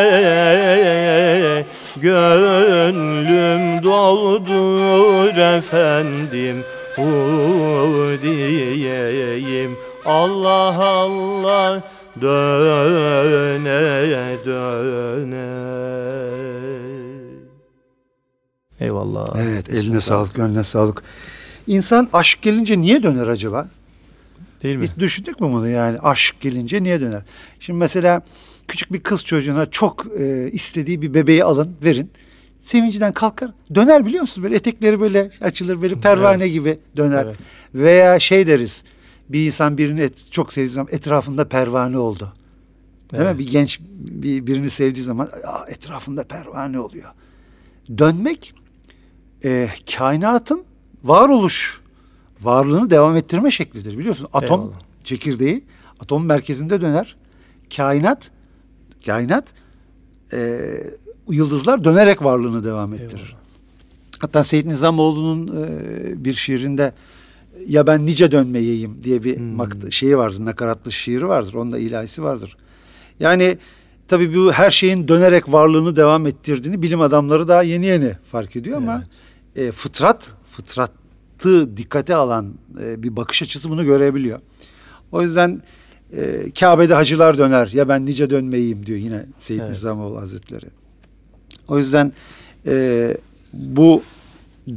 [1.97, 6.65] gönlüm doldur efendim.
[6.97, 7.03] Hu
[8.23, 11.83] diyeyim Allah Allah
[12.21, 13.65] döne
[14.45, 15.74] döne
[19.05, 19.37] Eyvallah.
[19.37, 21.03] Evet eline sağlık, gönlüne sağlık.
[21.67, 23.69] İnsan aşk gelince niye döner acaba?
[24.63, 24.85] Değil mi?
[24.85, 27.23] Hiç düşündük mü bunu yani aşk gelince niye döner?
[27.61, 28.23] Şimdi mesela
[28.69, 32.11] küçük bir kız çocuğuna çok e, istediği bir bebeği alın verin.
[32.59, 34.43] Sevincinden kalkar döner biliyor musunuz?
[34.43, 36.53] Böyle etekleri böyle açılır böyle pervane evet.
[36.53, 37.25] gibi döner.
[37.25, 37.37] Evet.
[37.75, 38.85] Veya şey deriz
[39.29, 42.33] bir insan birini et, çok sevdiği zaman etrafında pervane oldu.
[43.13, 43.33] Değil evet.
[43.33, 43.39] mi?
[43.39, 45.31] Bir genç bir, birini sevdiği zaman
[45.69, 47.11] etrafında pervane oluyor.
[47.99, 48.54] Dönmek
[49.45, 50.65] e, kainatın
[51.05, 51.81] varoluş
[52.41, 54.29] varlığını devam ettirme şeklidir biliyorsun.
[54.33, 54.81] Atom Eyvallah.
[55.05, 55.65] çekirdeği
[56.01, 57.17] atom merkezinde döner.
[57.77, 58.31] Kainat
[59.07, 59.53] kainat
[60.33, 60.61] e,
[61.29, 63.23] yıldızlar dönerek varlığını devam ettirir.
[63.23, 63.45] Eyvallah.
[64.21, 66.93] Hatta Seyyid Nizamoğlu'nun e, bir şiirinde
[67.67, 69.45] ya ben nice dönmeyeyim diye bir hmm.
[69.45, 70.45] makt şeyi vardır.
[70.45, 71.55] Nakaratlı şiiri vardır.
[71.55, 72.57] Onda ilahisi vardır.
[73.21, 73.59] Yani
[74.09, 78.79] tabii bu her şeyin dönerek varlığını devam ettirdiğini bilim adamları daha yeni yeni fark ediyor
[78.79, 79.24] evet.
[79.57, 84.41] E, fıtrat, fıtratı dikkate alan e, bir bakış açısı bunu görebiliyor.
[85.13, 85.63] O yüzden
[86.17, 89.71] e, Kabe'de hacılar döner ya ben nice dönmeyeyim diyor yine Seyyid evet.
[89.71, 90.67] Nizamoğlu Hazretleri.
[91.69, 92.13] O yüzden
[92.67, 93.17] e,
[93.53, 94.03] bu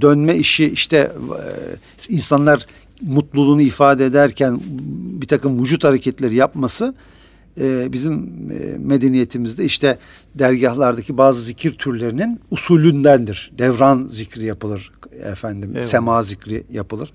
[0.02, 2.66] dönme işi işte e, insanlar
[3.02, 4.60] mutluluğunu ifade ederken
[5.22, 6.96] bir takım vücut hareketleri yapması
[7.60, 8.14] e, bizim
[8.52, 9.98] e, medeniyetimizde işte
[10.36, 13.52] dergahlardaki bazı zikir türlerinin usulündendir.
[13.58, 14.92] Devran zikri yapılır
[15.24, 15.84] efendim, evet.
[15.84, 17.14] sema zikri yapılır.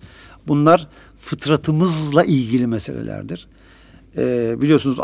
[0.49, 3.47] Bunlar fıtratımızla ilgili meselelerdir.
[4.17, 4.99] E, biliyorsunuz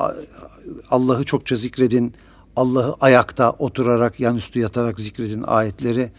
[0.90, 2.14] Allah'ı çokça zikredin,
[2.57, 6.11] Allah'ı ayakta oturarak, yan üstü yatarak zikredin ayetleri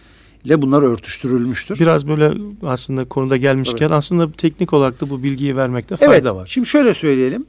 [0.45, 1.79] ile bunlar örtüştürülmüştür.
[1.79, 3.95] Biraz böyle aslında konuda gelmişken Tabii.
[3.95, 6.47] aslında teknik olarak da bu bilgiyi vermekte fayda evet, var.
[6.51, 7.45] Şimdi şöyle söyleyelim.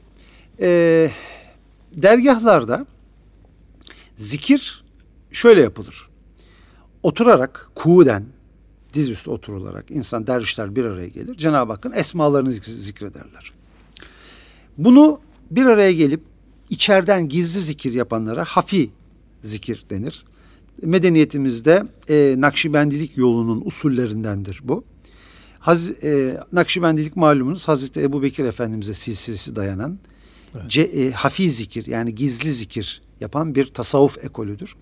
[0.61, 1.11] Ee,
[1.95, 2.85] dergahlarda
[4.15, 4.83] zikir
[5.31, 6.09] şöyle yapılır.
[7.03, 8.25] Oturarak kuğuden
[8.93, 11.37] dizüstü oturularak insan dervişler bir araya gelir.
[11.37, 13.53] Cenab-ı Hakk'ın esmalarını zikrederler.
[14.77, 15.19] Bunu
[15.51, 16.21] bir araya gelip
[16.69, 18.89] içeriden gizli zikir yapanlara hafi
[19.41, 20.25] zikir denir.
[20.81, 24.83] Medeniyetimizde e, Nakşibendilik yolunun usullerindendir bu.
[25.59, 29.99] Haz, e, Nakşibendilik malumunuz Hazreti Ebu Bekir Efendimiz'e silsilesi dayanan
[30.55, 30.71] evet.
[30.71, 34.75] ce, e, hafi zikir yani gizli zikir yapan bir tasavvuf ekolüdür.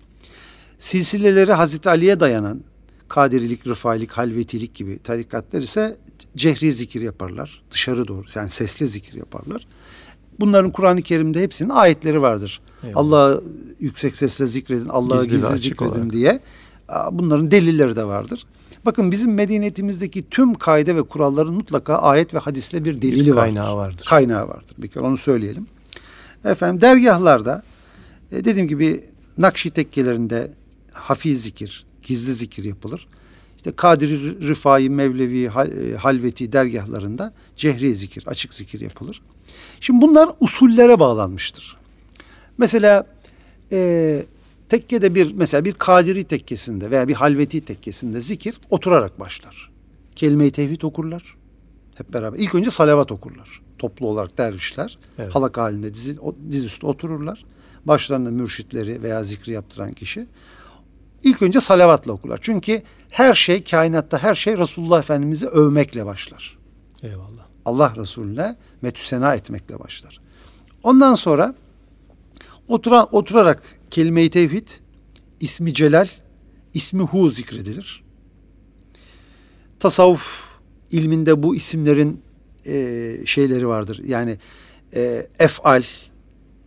[0.78, 2.60] Silsileleri Hazreti Ali'ye dayanan
[3.08, 5.96] kadirilik, rıfailik, halvetilik gibi tarikatlar ise
[6.36, 7.62] cehri zikir yaparlar.
[7.70, 9.66] Dışarı doğru yani sesli zikir yaparlar.
[10.40, 12.60] Bunların Kur'an-ı Kerim'de hepsinin ayetleri vardır.
[12.94, 13.44] Allah'ı
[13.80, 16.12] yüksek sesle zikredin, Allah'ı gizli, gizli zikredin olarak.
[16.12, 16.40] diye.
[17.12, 18.46] Bunların delilleri de vardır.
[18.84, 23.76] Bakın bizim medeniyetimizdeki tüm kaide ve kuralların mutlaka ayet ve hadisle bir delili bir kaynağı
[23.76, 23.94] vardır.
[23.94, 24.06] vardır.
[24.08, 24.76] Kaynağı vardır.
[24.78, 25.66] Bir kere onu söyleyelim.
[26.44, 27.62] Efendim dergahlarda
[28.32, 29.04] e, dediğim gibi
[29.38, 30.50] Nakşi tekkelerinde
[30.92, 33.06] hafiz zikir, gizli zikir yapılır.
[33.56, 39.22] İşte Kadiri, Rıfai, Mevlevi, e, Halveti dergahlarında cehri zikir, açık zikir yapılır.
[39.80, 41.76] Şimdi bunlar usullere bağlanmıştır.
[42.58, 43.06] Mesela
[43.72, 44.22] e,
[44.70, 49.70] tekkede bir mesela bir Kadiri tekkesinde veya bir Halveti tekkesinde zikir oturarak başlar.
[50.16, 51.36] Kelime-i tevhid okurlar.
[51.94, 52.38] Hep beraber.
[52.38, 53.60] İlk önce salavat okurlar.
[53.78, 55.34] Toplu olarak dervişler evet.
[55.34, 56.14] halak halinde diz,
[56.50, 57.44] dizüstü otururlar.
[57.84, 60.26] Başlarında mürşitleri veya zikri yaptıran kişi.
[61.22, 62.38] İlk önce salavatla okurlar.
[62.42, 66.58] Çünkü her şey kainatta her şey Resulullah Efendimiz'i övmekle başlar.
[67.02, 67.46] Eyvallah.
[67.64, 70.20] Allah Resulüne metüsena etmekle başlar.
[70.82, 71.54] Ondan sonra
[72.68, 74.68] otura, oturarak kelime-i tevhid,
[75.40, 76.08] ismi celal,
[76.74, 78.04] ismi hu zikredilir.
[79.80, 80.48] Tasavvuf
[80.90, 82.22] ilminde bu isimlerin
[82.66, 84.02] e, şeyleri vardır.
[84.04, 84.38] Yani
[84.94, 85.82] e, efal,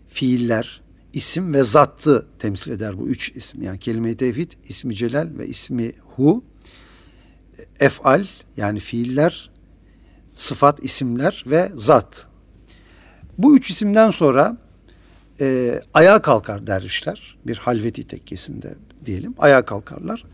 [0.10, 0.82] fiiller,
[1.14, 3.62] isim ve zattı temsil eder bu üç isim.
[3.62, 6.44] Yani kelime-i tevhid, ismi celal ve ismi hu.
[7.80, 8.26] Efal
[8.58, 9.52] yani fiiller,
[10.34, 12.28] sıfat, isimler ve zat.
[13.38, 14.58] Bu üç isimden sonra
[15.42, 17.38] e, ayağa kalkar dervişler.
[17.48, 19.34] Bir halveti tekkesinde diyelim.
[19.38, 20.26] Ayağa kalkarlar.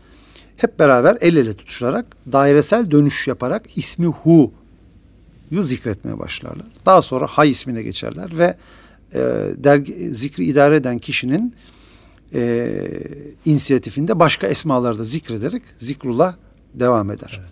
[0.56, 4.52] Hep beraber el ele tutuşarak dairesel dönüş yaparak ismi hu
[5.50, 6.66] yu zikretmeye başlarlar.
[6.86, 8.56] Daha sonra hay ismine geçerler ve
[9.14, 9.18] e,
[9.56, 11.54] dergi, zikri idare eden kişinin
[12.34, 12.72] e,
[13.44, 16.36] inisiyatifinde başka esmaları da zikrederek zikrullah
[16.74, 17.40] devam eder.
[17.40, 17.50] Evet.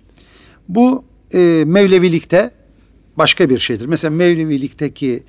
[0.68, 2.50] Bu e, Mevlevilikte
[3.16, 3.86] başka bir şeydir.
[3.86, 5.22] Mesela Mevlevilikteki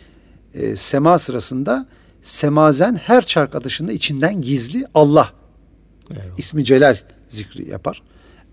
[0.54, 1.88] e, sema sırasında
[2.30, 5.34] semazen her çark atışında içinden gizli Allah
[6.12, 6.38] Eyvallah.
[6.38, 6.98] ismi celal
[7.30, 8.02] zikri yapar.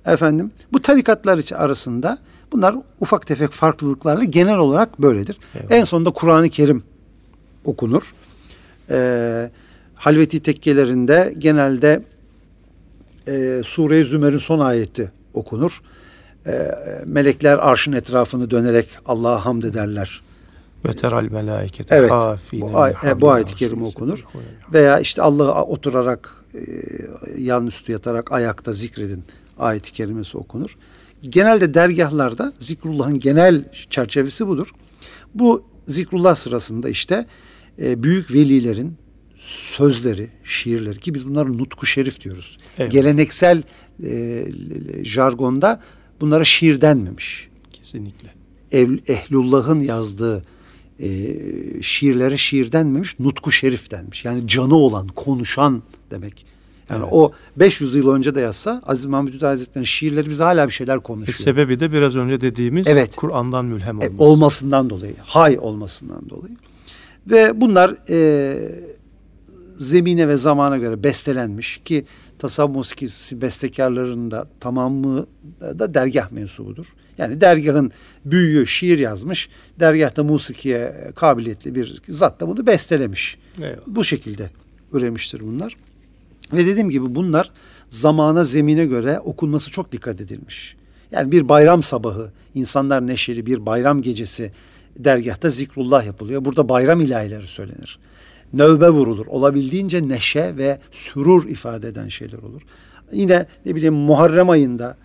[0.07, 2.19] Efendim bu tarikatlar arasında
[2.53, 5.37] bunlar ufak tefek farklılıklarla genel olarak böyledir.
[5.55, 5.71] Eyvallah.
[5.71, 6.85] En sonunda Kur'an-ı Kerim
[7.65, 8.15] okunur.
[8.91, 9.51] Ee,
[9.95, 12.03] Halveti tekkelerinde genelde
[13.29, 15.83] e, Sure-i Zümer'in son ayeti okunur.
[16.47, 16.73] E,
[17.07, 20.23] melekler arşın etrafını dönerek Allah'a hamd ederler.
[20.89, 21.93] Ve teral melaiket.
[21.93, 22.11] Evet.
[22.53, 24.25] Bu, ay, e, bu ayet-i kerime okunur.
[24.73, 26.61] Veya işte Allah'a oturarak e,
[27.39, 29.25] yan üstü yatarak ayakta zikredin
[29.59, 30.77] ayet-i kerimesi okunur.
[31.23, 34.71] Genelde dergahlarda zikrullahın genel çerçevesi budur.
[35.35, 37.27] Bu zikrullah sırasında işte
[37.83, 38.97] e, büyük velilerin
[39.37, 42.59] sözleri, şiirleri ki biz bunları nutku şerif diyoruz.
[42.79, 42.93] Evet.
[42.93, 43.63] Geleneksel
[44.05, 44.45] e,
[45.03, 45.81] jargonda
[46.21, 47.49] bunlara şiir denmemiş.
[47.73, 48.29] Kesinlikle.
[48.73, 50.45] Ev, Ehlullah'ın yazdığı
[51.01, 51.09] e,
[51.83, 54.25] şiirlere şiir denmemiş, nutku şerif denmiş.
[54.25, 56.47] Yani canı olan, konuşan demek.
[56.91, 57.13] Yani evet.
[57.13, 61.01] o 500 yıl önce de yazsa Aziz Mahmud Hüdayi Hazretleri'nin şiirleri bize hala bir şeyler
[61.01, 61.39] konuşuyor.
[61.39, 63.17] E sebebi de biraz önce dediğimiz evet.
[63.17, 64.15] Kur'an'dan mülhem olması.
[64.15, 66.57] E, olmasından dolayı, hay olmasından dolayı.
[67.27, 68.57] Ve bunlar e,
[69.79, 72.05] zemine ve zamana göre bestelenmiş ki
[72.39, 75.27] tasavvuf musikisi bestekarlarının da tamamı
[75.61, 76.87] da dergah mensubudur.
[77.19, 77.93] Yani dergahın
[78.25, 79.49] büyüğü şiir yazmış,
[79.81, 83.39] dergahta musikiye kabiliyetli bir zat da bunu bestelemiş.
[83.59, 83.77] Eyvallah.
[83.87, 84.51] Bu şekilde
[84.93, 85.77] üremiştir bunlar.
[86.53, 87.51] Ve dediğim gibi bunlar
[87.89, 90.77] zamana, zemine göre okunması çok dikkat edilmiş.
[91.11, 94.53] Yani bir bayram sabahı, insanlar neşeli bir bayram gecesi
[94.97, 96.45] dergahta zikrullah yapılıyor.
[96.45, 97.99] Burada bayram ilahileri söylenir
[98.53, 99.27] növbe vurulur.
[99.27, 102.63] Olabildiğince neşe ve sürur ifade eden şeyler olur.
[103.13, 104.97] Yine ne bileyim Muharrem ayında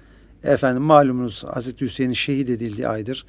[0.44, 3.26] efendim malumunuz Hazreti Hüseyin'in şehit edildiği aydır.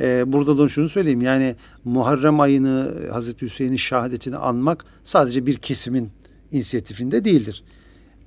[0.00, 6.10] Ee, burada da şunu söyleyeyim yani Muharrem ayını Hazreti Hüseyin'in şehadetini anmak sadece bir kesimin
[6.52, 7.62] inisiyatifinde değildir.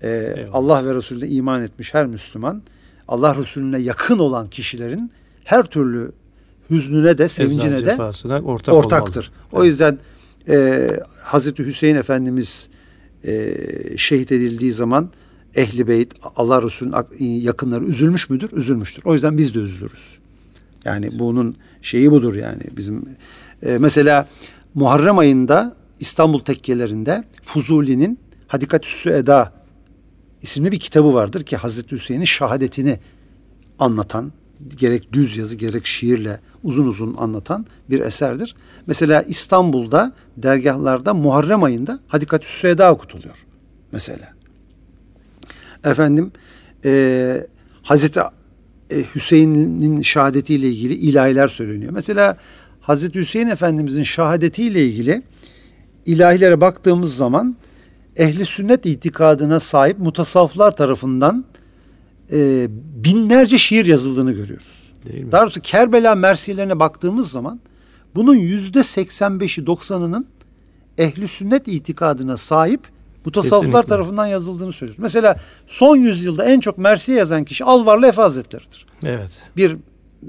[0.04, 2.62] Ee, Allah ve Resulüne iman etmiş her Müslüman
[3.08, 5.12] Allah Resulüne yakın olan kişilerin
[5.44, 6.12] her türlü
[6.70, 7.98] hüznüne de sevincine de
[8.44, 9.32] ortak ortaktır.
[9.52, 9.64] Olmalı.
[9.64, 9.98] O yüzden
[10.50, 10.90] e,
[11.22, 12.70] Hazreti Hüseyin Efendimiz
[13.26, 13.56] e,
[13.98, 15.10] şehit edildiği zaman
[15.56, 18.50] Ehli Beyt, Allah Resulü'nün yakınları üzülmüş müdür?
[18.52, 19.04] Üzülmüştür.
[19.06, 20.20] O yüzden biz de üzülürüz.
[20.86, 23.06] Yani bunun şeyi budur yani bizim.
[23.64, 24.30] E, mesela
[24.74, 29.54] Muharrem ayında İstanbul tekkelerinde Fuzuli'nin Hadikatüssü Eda
[30.42, 33.00] isimli bir kitabı vardır ki Hazreti Hüseyin'in şahadetini
[33.80, 34.32] anlatan
[34.78, 38.56] gerek düz yazı gerek şiirle uzun uzun anlatan bir eserdir.
[38.88, 43.36] Mesela İstanbul'da dergahlarda Muharrem ayında Hadikatü Süeda okutuluyor
[43.92, 44.34] mesela.
[45.86, 46.32] Efendim
[46.86, 47.48] e,
[47.84, 51.92] Hazreti e, Hüseyin'in şehadetiyle ilgili ilahiler söyleniyor.
[51.92, 52.38] Mesela
[52.82, 55.24] Hazreti Hüseyin Efendimizin şehadetiyle ilgili
[56.06, 57.56] ilahilere baktığımız zaman
[58.16, 61.46] ehli sünnet itikadına sahip mutasavvıflar tarafından
[62.32, 62.68] e,
[63.04, 64.92] binlerce şiir yazıldığını görüyoruz.
[65.06, 65.32] Değil mi?
[65.32, 67.60] Daha doğrusu Kerbela mersilerine baktığımız zaman
[68.16, 70.26] bunun yüzde 85'i 90'ının
[70.98, 72.82] ehli sünnet itikadına sahip
[73.26, 75.04] mutasavvıflar tarafından yazıldığını söylüyoruz.
[75.04, 75.36] Mesela
[75.68, 78.86] son yüzyılda en çok Mersiye yazan kişi Alvarlı Efe Hazretleri'dir.
[79.04, 79.32] Evet.
[79.58, 79.78] Bir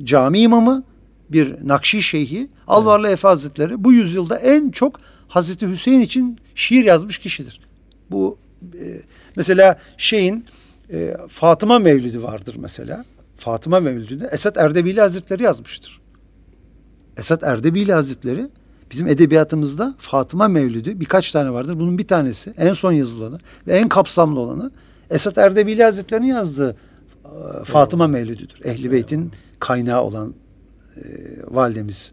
[0.04, 0.84] cami imamı,
[1.30, 3.18] bir Nakşi Şeyhi Alvarlı evet.
[3.18, 7.60] Efe Hazretleri bu yüzyılda en çok Hazreti Hüseyin için şiir yazmış kişidir.
[8.10, 9.00] Bu e,
[9.36, 10.44] mesela şeyin
[10.92, 13.04] e, Fatıma Mevlidi vardır mesela.
[13.36, 16.00] Fatıma Mevlidi'nde Esat Erdebili Hazretleri yazmıştır.
[17.16, 18.48] Esat Erdebili Hazretleri
[18.90, 21.78] bizim edebiyatımızda Fatıma Mevlidi birkaç tane vardır.
[21.78, 24.70] Bunun bir tanesi en son yazılanı ve en kapsamlı olanı
[25.10, 26.76] Esat Erdebili Hazretleri'nin yazdığı
[27.24, 28.60] e, Fatıma Mevlidi'dir.
[28.64, 30.34] Ehli Beyt'in kaynağı olan
[30.96, 31.02] e,
[31.46, 32.12] validemiz.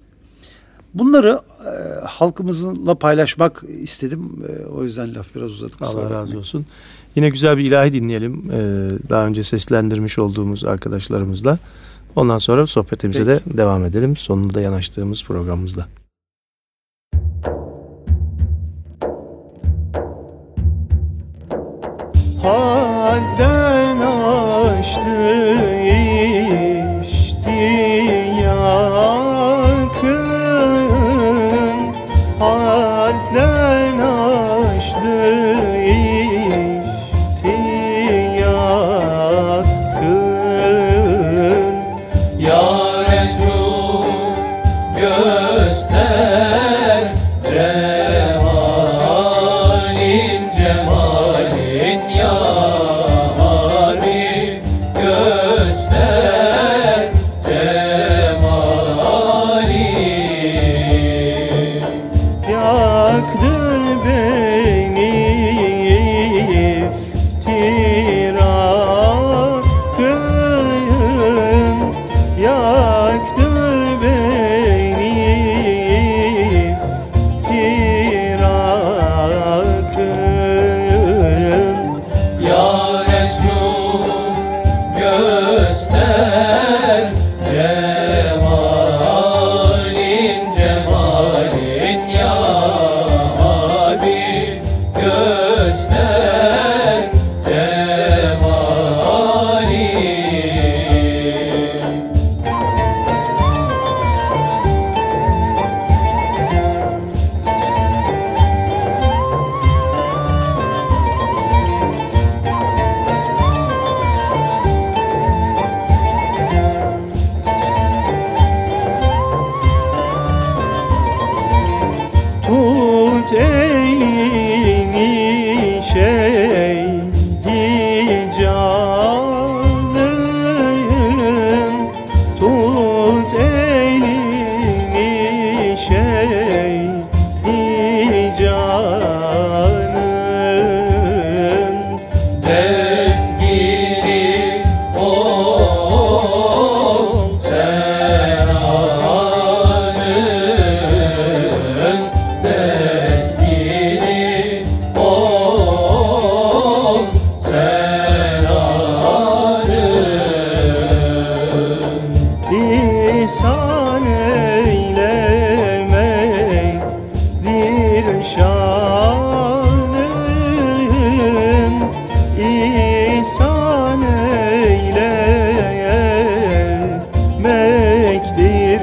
[0.93, 4.45] Bunları e, halkımızla paylaşmak istedim.
[4.49, 5.81] E, o yüzden laf biraz uzadık.
[5.81, 6.65] Allah razı olsun.
[7.15, 8.51] Yine güzel bir ilahi dinleyelim.
[8.51, 8.59] E,
[9.09, 11.57] daha önce seslendirmiş olduğumuz arkadaşlarımızla.
[12.15, 13.53] Ondan sonra sohbetimize Peki.
[13.53, 14.17] de devam edelim.
[14.17, 15.87] Sonunda yanaştığımız programımızda.
[22.43, 23.70] Hadden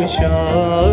[0.09, 0.88] perişan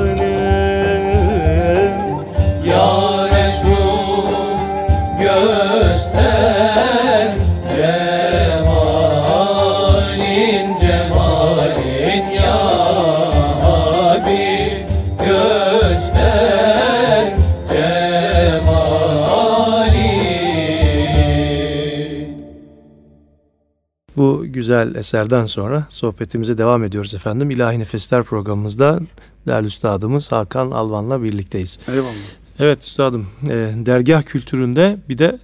[24.65, 27.51] güzel eserden sonra sohbetimize devam ediyoruz efendim.
[27.51, 28.99] İlahi Nefesler programımızda
[29.47, 31.79] değerli üstadımız Hakan Alvan'la birlikteyiz.
[31.87, 32.13] Eyvallah.
[32.59, 35.39] Evet üstadım e, dergah kültüründe bir de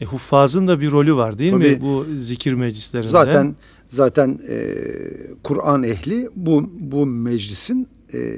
[0.00, 3.08] e, huffazın da bir rolü var değil Tabii, mi bu zikir meclislerinde?
[3.08, 3.56] Zaten
[3.88, 4.74] zaten e,
[5.42, 8.34] Kur'an ehli bu bu meclisin e,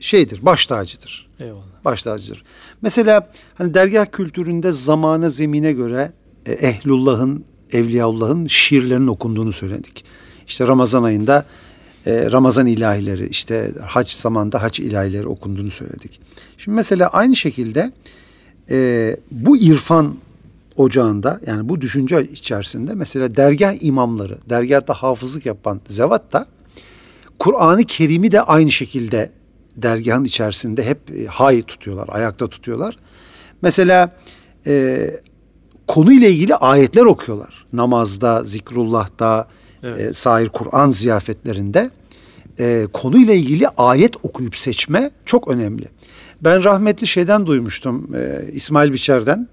[0.00, 1.30] şeydir, baş tacıdır.
[1.40, 1.84] Eyvallah.
[1.84, 2.44] Baş tacıdır.
[2.82, 6.12] Mesela hani dergah kültüründe zamana zemine göre
[6.46, 10.04] e, ehlullah'ın, evliyaullah'ın şiirlerinin okunduğunu söyledik.
[10.46, 11.46] İşte Ramazan ayında
[12.06, 16.20] e, Ramazan ilahileri, işte hac zamanda hac ilahileri okunduğunu söyledik.
[16.58, 17.92] Şimdi mesela aynı şekilde
[18.70, 20.16] e, bu irfan
[20.76, 26.46] ocağında yani bu düşünce içerisinde mesela dergah imamları, dergahta hafızlık yapan zevat da
[27.38, 29.30] Kur'an-ı Kerim'i de aynı şekilde
[29.76, 32.96] dergahın içerisinde hep e, hay tutuyorlar, ayakta tutuyorlar.
[33.62, 34.16] Mesela
[34.66, 35.10] e,
[35.86, 37.59] konuyla ilgili ayetler okuyorlar.
[37.72, 39.48] Namazda, zikrullah'ta,
[39.82, 40.00] evet.
[40.00, 41.90] e, sair Kur'an ziyafetlerinde
[42.58, 45.84] e, konuyla ilgili ayet okuyup seçme çok önemli.
[46.40, 49.48] Ben rahmetli şeyden duymuştum e, İsmail Biçer'den.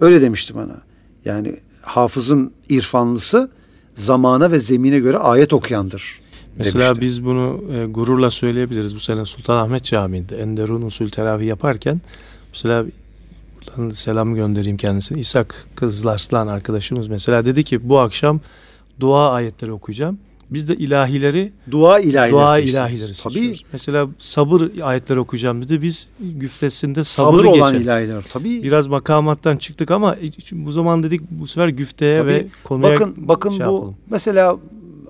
[0.00, 0.76] Öyle demişti bana.
[1.24, 3.50] Yani hafızın irfanlısı
[3.94, 6.20] zamana ve zemine göre ayet okuyandır.
[6.56, 7.00] Mesela demişti.
[7.00, 8.94] biz bunu e, gururla söyleyebiliriz.
[8.94, 12.00] Bu sene Sultanahmet Camii'nde Enderun usul teravih yaparken
[12.52, 12.84] mesela
[13.66, 15.20] buradan selam göndereyim kendisine.
[15.20, 18.40] İshak Kızlarslan arkadaşımız mesela dedi ki bu akşam
[19.00, 20.18] dua ayetleri okuyacağım.
[20.50, 22.74] Biz de ilahileri dua ilahileri dua seçtik.
[22.74, 23.56] ilahileri Tabii.
[23.72, 25.82] Mesela sabır ayetleri okuyacağım dedi.
[25.82, 27.84] Biz güftesinde sabır, sabır olan geçen.
[27.84, 28.62] ilahiler tabii.
[28.62, 30.16] Biraz makamattan çıktık ama
[30.52, 32.28] bu zaman dedik bu sefer güfteye tabii.
[32.28, 33.96] ve konuya bakın bakın şey bu yapalım.
[34.10, 34.56] mesela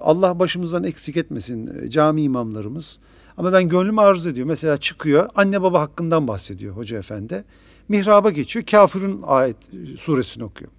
[0.01, 2.99] Allah başımızdan eksik etmesin e, cami imamlarımız.
[3.37, 4.47] Ama ben gönlüm arzu ediyor.
[4.47, 7.45] Mesela çıkıyor anne baba hakkından bahsediyor hoca efendi.
[7.89, 8.67] Mihraba geçiyor.
[8.67, 9.57] Kafirun ayet
[9.99, 10.71] suresini okuyor.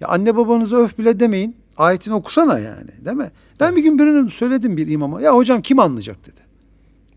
[0.00, 1.56] Ya anne babanızı öf bile demeyin.
[1.76, 3.30] Ayetini okusana yani değil mi?
[3.60, 5.20] Ben bir gün birinin söyledim bir imama.
[5.20, 6.40] Ya hocam kim anlayacak dedi.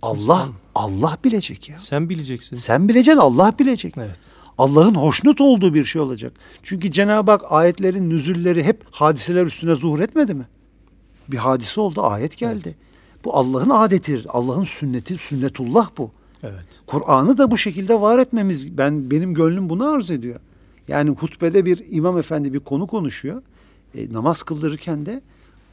[0.01, 1.79] Allah Allah bilecek ya.
[1.79, 2.55] Sen bileceksin.
[2.55, 3.97] Sen bileceksin Allah bilecek.
[3.97, 4.19] Evet.
[4.57, 6.33] Allah'ın hoşnut olduğu bir şey olacak.
[6.63, 10.47] Çünkü Cenab-ı Hak ayetlerin nüzülleri hep hadiseler üstüne zuhur etmedi mi?
[11.27, 12.61] Bir hadise oldu, ayet geldi.
[12.65, 13.25] Evet.
[13.25, 14.27] Bu Allah'ın adetidir.
[14.29, 16.11] Allah'ın sünneti, sünnetullah bu.
[16.43, 16.63] Evet.
[16.87, 20.39] Kur'an'ı da bu şekilde var etmemiz ben benim gönlüm bunu arz ediyor.
[20.87, 23.41] Yani hutbede bir imam efendi bir konu konuşuyor.
[23.95, 25.21] E, namaz kıldırırken de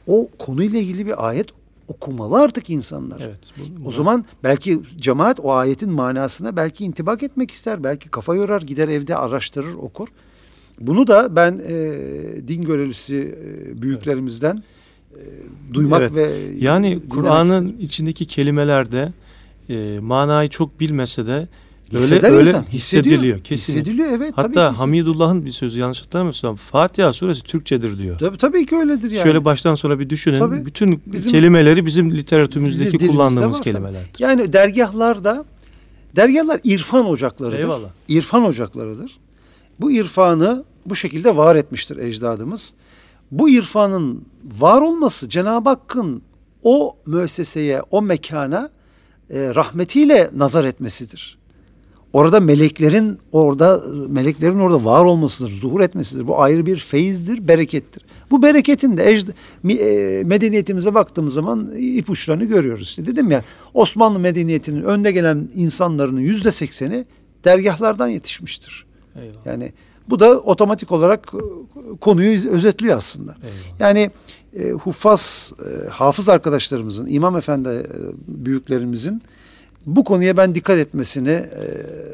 [0.07, 1.47] o konuyla ilgili bir ayet
[1.87, 3.19] okumalı artık insanlar.
[3.19, 3.39] Evet.
[3.57, 7.83] Bu, bu o zaman belki cemaat o ayetin manasına belki intibak etmek ister.
[7.83, 10.07] Belki kafa yorar gider evde araştırır okur.
[10.79, 11.77] Bunu da ben e,
[12.47, 14.63] din görevlisi e, büyüklerimizden
[15.11, 15.21] e,
[15.73, 16.15] duymak evet.
[16.15, 19.11] ve yani Kur'an'ın içindeki kelimelerde
[19.69, 21.47] e, manayı çok bilmese de
[21.93, 22.63] Öyle, öyle insan.
[22.63, 23.39] hissediliyor.
[23.43, 23.81] Kesinlikle.
[23.81, 24.33] Hissediliyor evet.
[24.35, 28.19] Hatta tabii Hamidullah'ın bir sözü yanlış hatırlamıyorsam Fatiha suresi Türkçedir diyor.
[28.19, 29.23] Tabii, tabii ki öyledir yani.
[29.23, 30.39] Şöyle baştan sonra bir düşünün.
[30.39, 34.19] Tabii, Bütün bizim, kelimeleri bizim literatürümüzdeki kullandığımız kelimelerdir.
[34.19, 35.45] Yani dergahlarda
[36.15, 37.59] dergahlar irfan ocaklarıdır.
[37.59, 37.89] Eyvallah.
[38.07, 39.17] İrfan ocaklarıdır.
[39.79, 42.73] Bu irfanı bu şekilde var etmiştir ecdadımız.
[43.31, 44.25] Bu irfanın
[44.59, 46.21] var olması Cenab-ı Hakk'ın
[46.63, 48.69] o müesseseye, o mekana
[49.29, 51.37] e, rahmetiyle nazar etmesidir.
[52.13, 56.27] Orada meleklerin orada meleklerin orada var olmasıdır, zuhur etmesidir.
[56.27, 58.03] Bu ayrı bir feyizdir, berekettir.
[58.31, 59.29] Bu bereketin de ecd
[59.69, 62.89] e, medeniyetimize baktığımız zaman ipuçlarını görüyoruz.
[62.89, 67.05] İşte dedim ya Osmanlı medeniyetinin önde gelen insanların yüzde sekseni
[67.45, 68.85] dergahlardan yetişmiştir.
[69.15, 69.45] Eyvallah.
[69.45, 69.73] Yani
[70.09, 73.35] bu da otomatik olarak e, konuyu özetliyor aslında.
[73.43, 73.79] Eyvallah.
[73.79, 74.11] Yani
[74.59, 77.85] e, huffaz, e, hafız arkadaşlarımızın, imam efendi e,
[78.27, 79.21] büyüklerimizin
[79.87, 81.47] bu konuya ben dikkat etmesini e,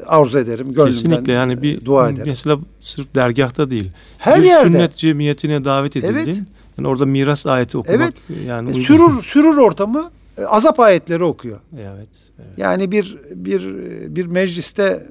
[0.06, 0.66] arzu ederim.
[0.66, 2.26] Gönlümden Kesinlikle yani bir e, dua ederim.
[2.28, 3.90] Mesela sırf dergahta değil.
[4.18, 4.66] Her bir yerde.
[4.66, 6.14] sünnet cemiyetine davet edildin.
[6.16, 6.38] Evet.
[6.78, 8.40] Yani orada miras ayeti okumak evet.
[8.46, 11.58] yani e, sürür sürür ortamı e, azap ayetleri okuyor.
[11.74, 12.48] Evet, evet.
[12.56, 13.74] Yani bir bir
[14.16, 15.06] bir mecliste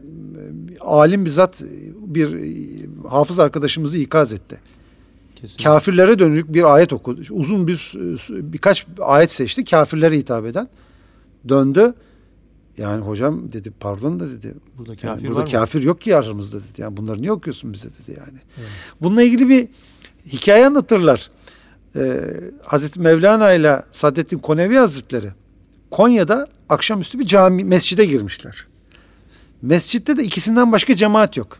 [0.81, 1.63] alim bizzat
[1.97, 2.37] bir
[3.09, 4.59] hafız arkadaşımızı ikaz etti.
[5.43, 5.63] Kesinlikle.
[5.63, 7.21] Kafirlere dönük bir ayet okudu.
[7.31, 7.91] Uzun bir
[8.29, 10.69] birkaç ayet seçti kafirlere hitap eden.
[11.49, 11.93] Döndü
[12.77, 14.53] yani hocam dedi pardon da dedi.
[14.77, 16.81] Burada kafir, yani burada kafir yok ki aramızda dedi.
[16.81, 18.39] Yani bunları niye okuyorsun bize dedi yani.
[18.57, 18.69] Evet.
[19.01, 19.67] Bununla ilgili bir
[20.27, 21.31] hikaye anlatırlar.
[21.95, 22.21] Ee,
[22.63, 25.31] Hazreti Mevlana ile Saadettin Konevi Hazretleri
[25.91, 28.67] Konya'da akşamüstü bir cami mescide girmişler.
[29.61, 31.57] Mescitte de ikisinden başka cemaat yok.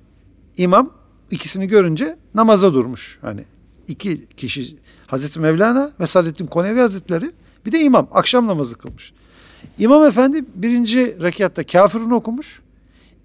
[0.58, 0.94] İmam
[1.32, 3.18] ikisini görünce namaza durmuş.
[3.22, 3.46] Hani
[3.88, 4.78] iki kişi
[5.08, 7.32] Hazreti Mevlana ve Saadettin Konevi Hazretleri
[7.66, 9.14] bir de imam akşam namazı kılmış.
[9.78, 12.62] İmam Efendi birinci rekatta kafirunu okumuş.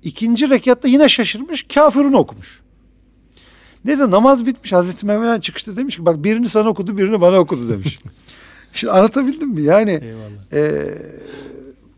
[0.03, 2.61] İkinci rekatta yine şaşırmış kafirunu okumuş.
[3.85, 7.69] Neyse namaz bitmiş Hazreti Mevlana çıkışta demiş ki bak birini sana okudu birini bana okudu
[7.69, 7.99] demiş.
[8.73, 9.63] Şimdi anlatabildim mi?
[9.63, 10.15] Yani
[10.53, 10.95] e,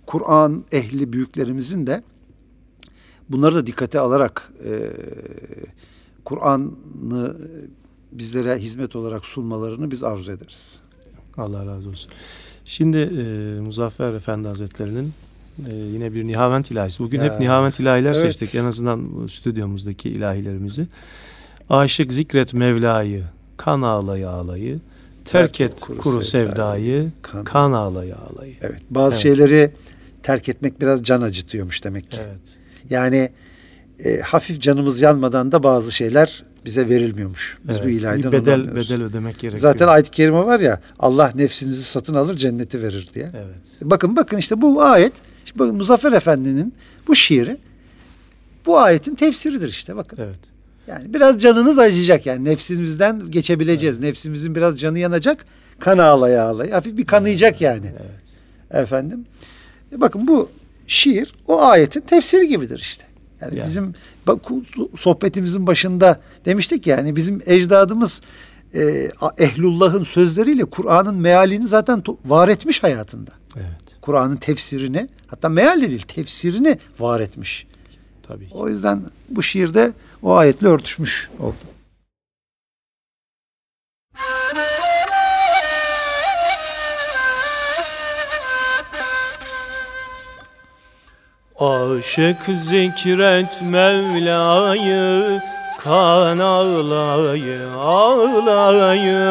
[0.07, 2.03] Kur'an ehli büyüklerimizin de
[3.29, 4.91] bunları da dikkate alarak e,
[6.25, 7.37] Kur'an'ı
[8.13, 10.79] bizlere hizmet olarak sunmalarını biz arzu ederiz.
[11.37, 12.11] Allah razı olsun.
[12.65, 13.23] Şimdi e,
[13.61, 15.13] Muzaffer Efendi Hazretleri'nin
[15.71, 17.03] e, yine bir Nihavent ilahisi.
[17.03, 17.25] Bugün ya.
[17.25, 18.17] hep Nihavent ilahiler evet.
[18.17, 18.55] seçtik.
[18.55, 20.87] En azından stüdyomuzdaki ilahilerimizi.
[21.71, 23.25] Aşık zikret Mevla'yı,
[23.57, 24.81] kan ağlayı ağlayı,
[25.25, 28.55] terk et kuru, kuru sevdayı, kan, kan ağlayı ağlayı.
[28.61, 28.83] Evet.
[28.91, 29.23] Bazı evet.
[29.23, 29.73] şeyleri
[30.23, 32.19] terk etmek biraz can acıtıyormuş demek ki.
[32.21, 32.59] Evet.
[32.91, 33.31] Yani
[34.05, 37.59] e, hafif canımız yanmadan da bazı şeyler bize verilmiyormuş.
[37.65, 39.61] Biz evet, bu ilahiden bedel bedel ödemek gerekiyor.
[39.61, 43.31] Zaten ayet-i kerime var ya Allah nefsinizi satın alır cenneti verir diye.
[43.35, 43.61] Evet.
[43.83, 45.13] Bakın bakın işte bu ayet
[45.45, 46.75] işte bakın Muzaffer Efendi'nin
[47.07, 47.57] bu şiiri
[48.67, 50.19] bu ayetin tefsiridir işte bakın.
[50.23, 50.41] Evet.
[50.87, 53.97] Yani biraz canınız acıyacak yani nefsimizden geçebileceğiz.
[53.97, 54.05] Evet.
[54.09, 55.47] Nefsimizin biraz canı yanacak.
[55.79, 56.77] Kan ağlaya ağlaya.
[56.77, 57.63] Hafif bir kanayacak evet.
[57.63, 57.93] yani.
[58.01, 58.85] Evet.
[58.85, 59.27] Efendim.
[59.93, 60.49] E bakın bu
[60.87, 63.10] şiir o ayetin tefsiri gibidir işte.
[63.41, 63.67] Yani, yani.
[63.67, 63.95] bizim
[64.27, 64.39] bak,
[64.97, 68.23] sohbetimizin başında demiştik yani bizim ecdadımız
[68.75, 73.31] e, Ehlullah'ın sözleriyle Kur'an'ın mealini zaten var etmiş hayatında.
[73.57, 74.01] Evet.
[74.01, 77.67] Kur'an'ın tefsirini hatta meal değil tefsirini var etmiş.
[78.23, 78.55] Tabii ki.
[78.55, 81.57] O yüzden bu şiirde o ayetle örtüşmüş oldu.
[91.61, 95.41] Aşık zikret Mevla'yı
[95.79, 99.31] Kan ağlayı ağlayı.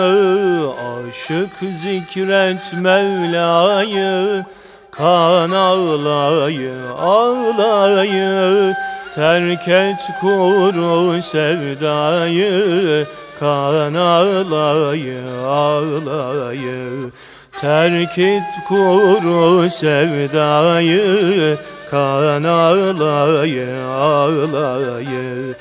[0.69, 4.45] Aşık zikret Mevla'yı
[4.91, 8.73] Kan ağlayı ağlayı.
[9.15, 13.05] Terk et kuru sevdayı
[13.39, 17.11] Kan ağlayı ağlayı
[17.61, 21.57] Terk et kuru sevdayı.
[21.91, 25.55] Kan ağlayı ağlayı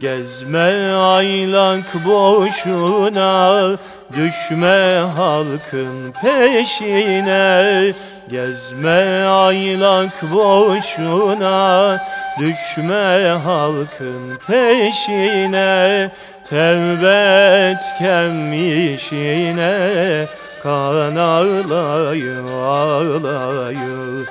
[0.00, 3.70] Gezme aylak boşuna
[4.16, 7.92] Düşme halkın peşine.
[8.30, 11.98] Gezme aylak boşuna
[12.40, 16.10] Düşme halkın peşine
[16.50, 20.26] Tevbe et kem işine
[20.62, 24.26] Kan ağlayı ağlayı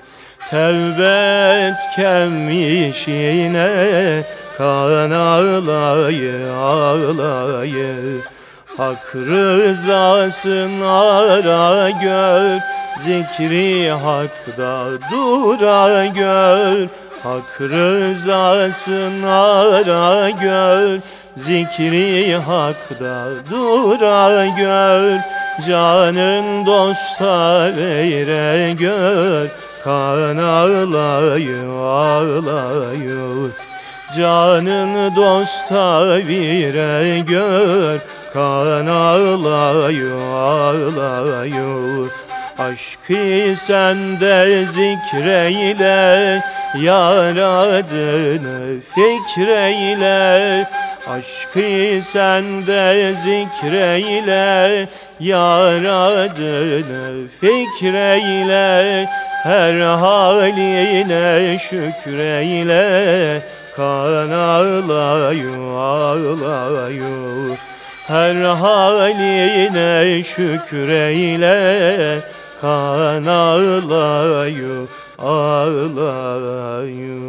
[0.49, 4.24] Tevbe et kem işine
[4.57, 8.22] Kan ağlayı ağlayı
[8.78, 12.59] Hak rızasın ara gör
[13.03, 16.88] Zikri hakda dura gör.
[17.24, 20.99] Hak rızasın ara gör
[21.36, 25.19] Zikri hakda dura gör
[25.67, 29.47] Canın dosta vere gör.
[29.84, 33.51] Kan ağlayı ağlayı.
[34.17, 37.99] Canın dosta vire gör.
[38.34, 42.09] Kan ağlayı ağlayı.
[42.59, 46.41] Aşkı sende zikreyle
[46.77, 47.38] Yar
[48.95, 50.67] fikreyle
[51.08, 54.88] Aşkı sende zikreyle
[55.20, 59.06] Yar adını fikreyle
[59.43, 63.41] Her haline şükreyle
[63.76, 67.56] Kan ağlayı ağlayı
[68.08, 72.20] Her haline şükreyle
[72.62, 74.88] Kan ağlayı
[75.18, 77.20] ağlayı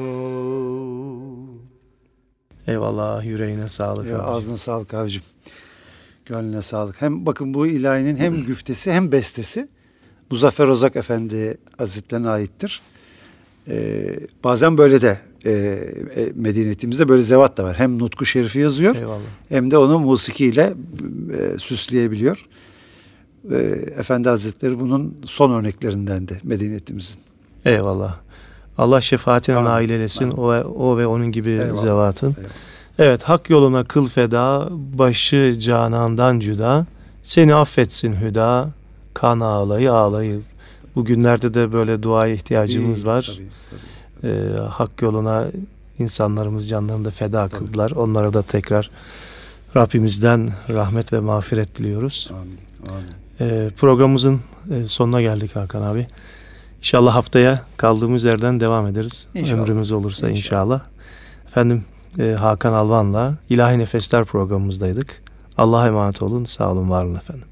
[2.67, 4.07] Eyvallah yüreğine sağlık.
[4.07, 5.23] Ya, ağzına sağlık abicim.
[6.27, 7.03] Gönlüne sağlık.
[7.03, 9.69] Hem bakın bu ilahinin hem güftesi hem bestesi
[10.31, 12.81] Muzaffer Ozak Efendi Hazretlerine aittir.
[13.69, 17.79] Ee, bazen böyle de e, e, medeniyetimizde böyle zevat da var.
[17.79, 19.21] Hem Nutku Şerifi yazıyor Eyvallah.
[19.49, 20.75] hem de onu musikiyle
[21.39, 22.45] e, süsleyebiliyor.
[23.51, 23.57] E,
[23.97, 27.21] Efendi Hazretleri bunun son örneklerinden de medeniyetimizin.
[27.65, 28.21] Eyvallah.
[28.79, 29.69] Allah şefaatine Amin.
[29.71, 30.31] nail eylesin.
[30.31, 31.77] O ve, o ve onun gibi Eyvallah.
[31.83, 32.37] zevatın.
[32.39, 32.53] Eyvallah.
[32.99, 36.87] Evet hak yoluna kıl feda, başı canandan cüda,
[37.23, 38.69] seni affetsin hüda,
[39.15, 40.41] kan ağlayı ağlayı.
[40.95, 43.31] Bugünlerde de böyle duaya ihtiyacımız İyi, var.
[43.37, 43.49] Tabii,
[44.23, 44.33] tabii.
[44.33, 45.45] Ee, hak yoluna
[45.99, 47.59] insanlarımız canlarını da feda tabii.
[47.59, 47.91] kıldılar.
[47.91, 48.91] Onlara da tekrar
[49.77, 52.31] Rabbimizden rahmet ve mağfiret diliyoruz.
[52.33, 52.59] Amin.
[52.91, 53.07] Amin.
[53.41, 54.41] Ee, programımızın
[54.71, 56.07] e, sonuna geldik Hakan abi.
[56.81, 59.27] İnşallah haftaya kaldığımız yerden devam ederiz.
[59.35, 59.61] İnşallah.
[59.61, 60.37] Ömrümüz olursa inşallah.
[60.37, 60.81] inşallah.
[61.47, 61.85] Efendim
[62.19, 65.23] e, Hakan Alvan'la İlahi Nefesler programımızdaydık.
[65.59, 66.45] Allah'a emanet olun.
[66.45, 67.50] Sağ olun, var olun efendim.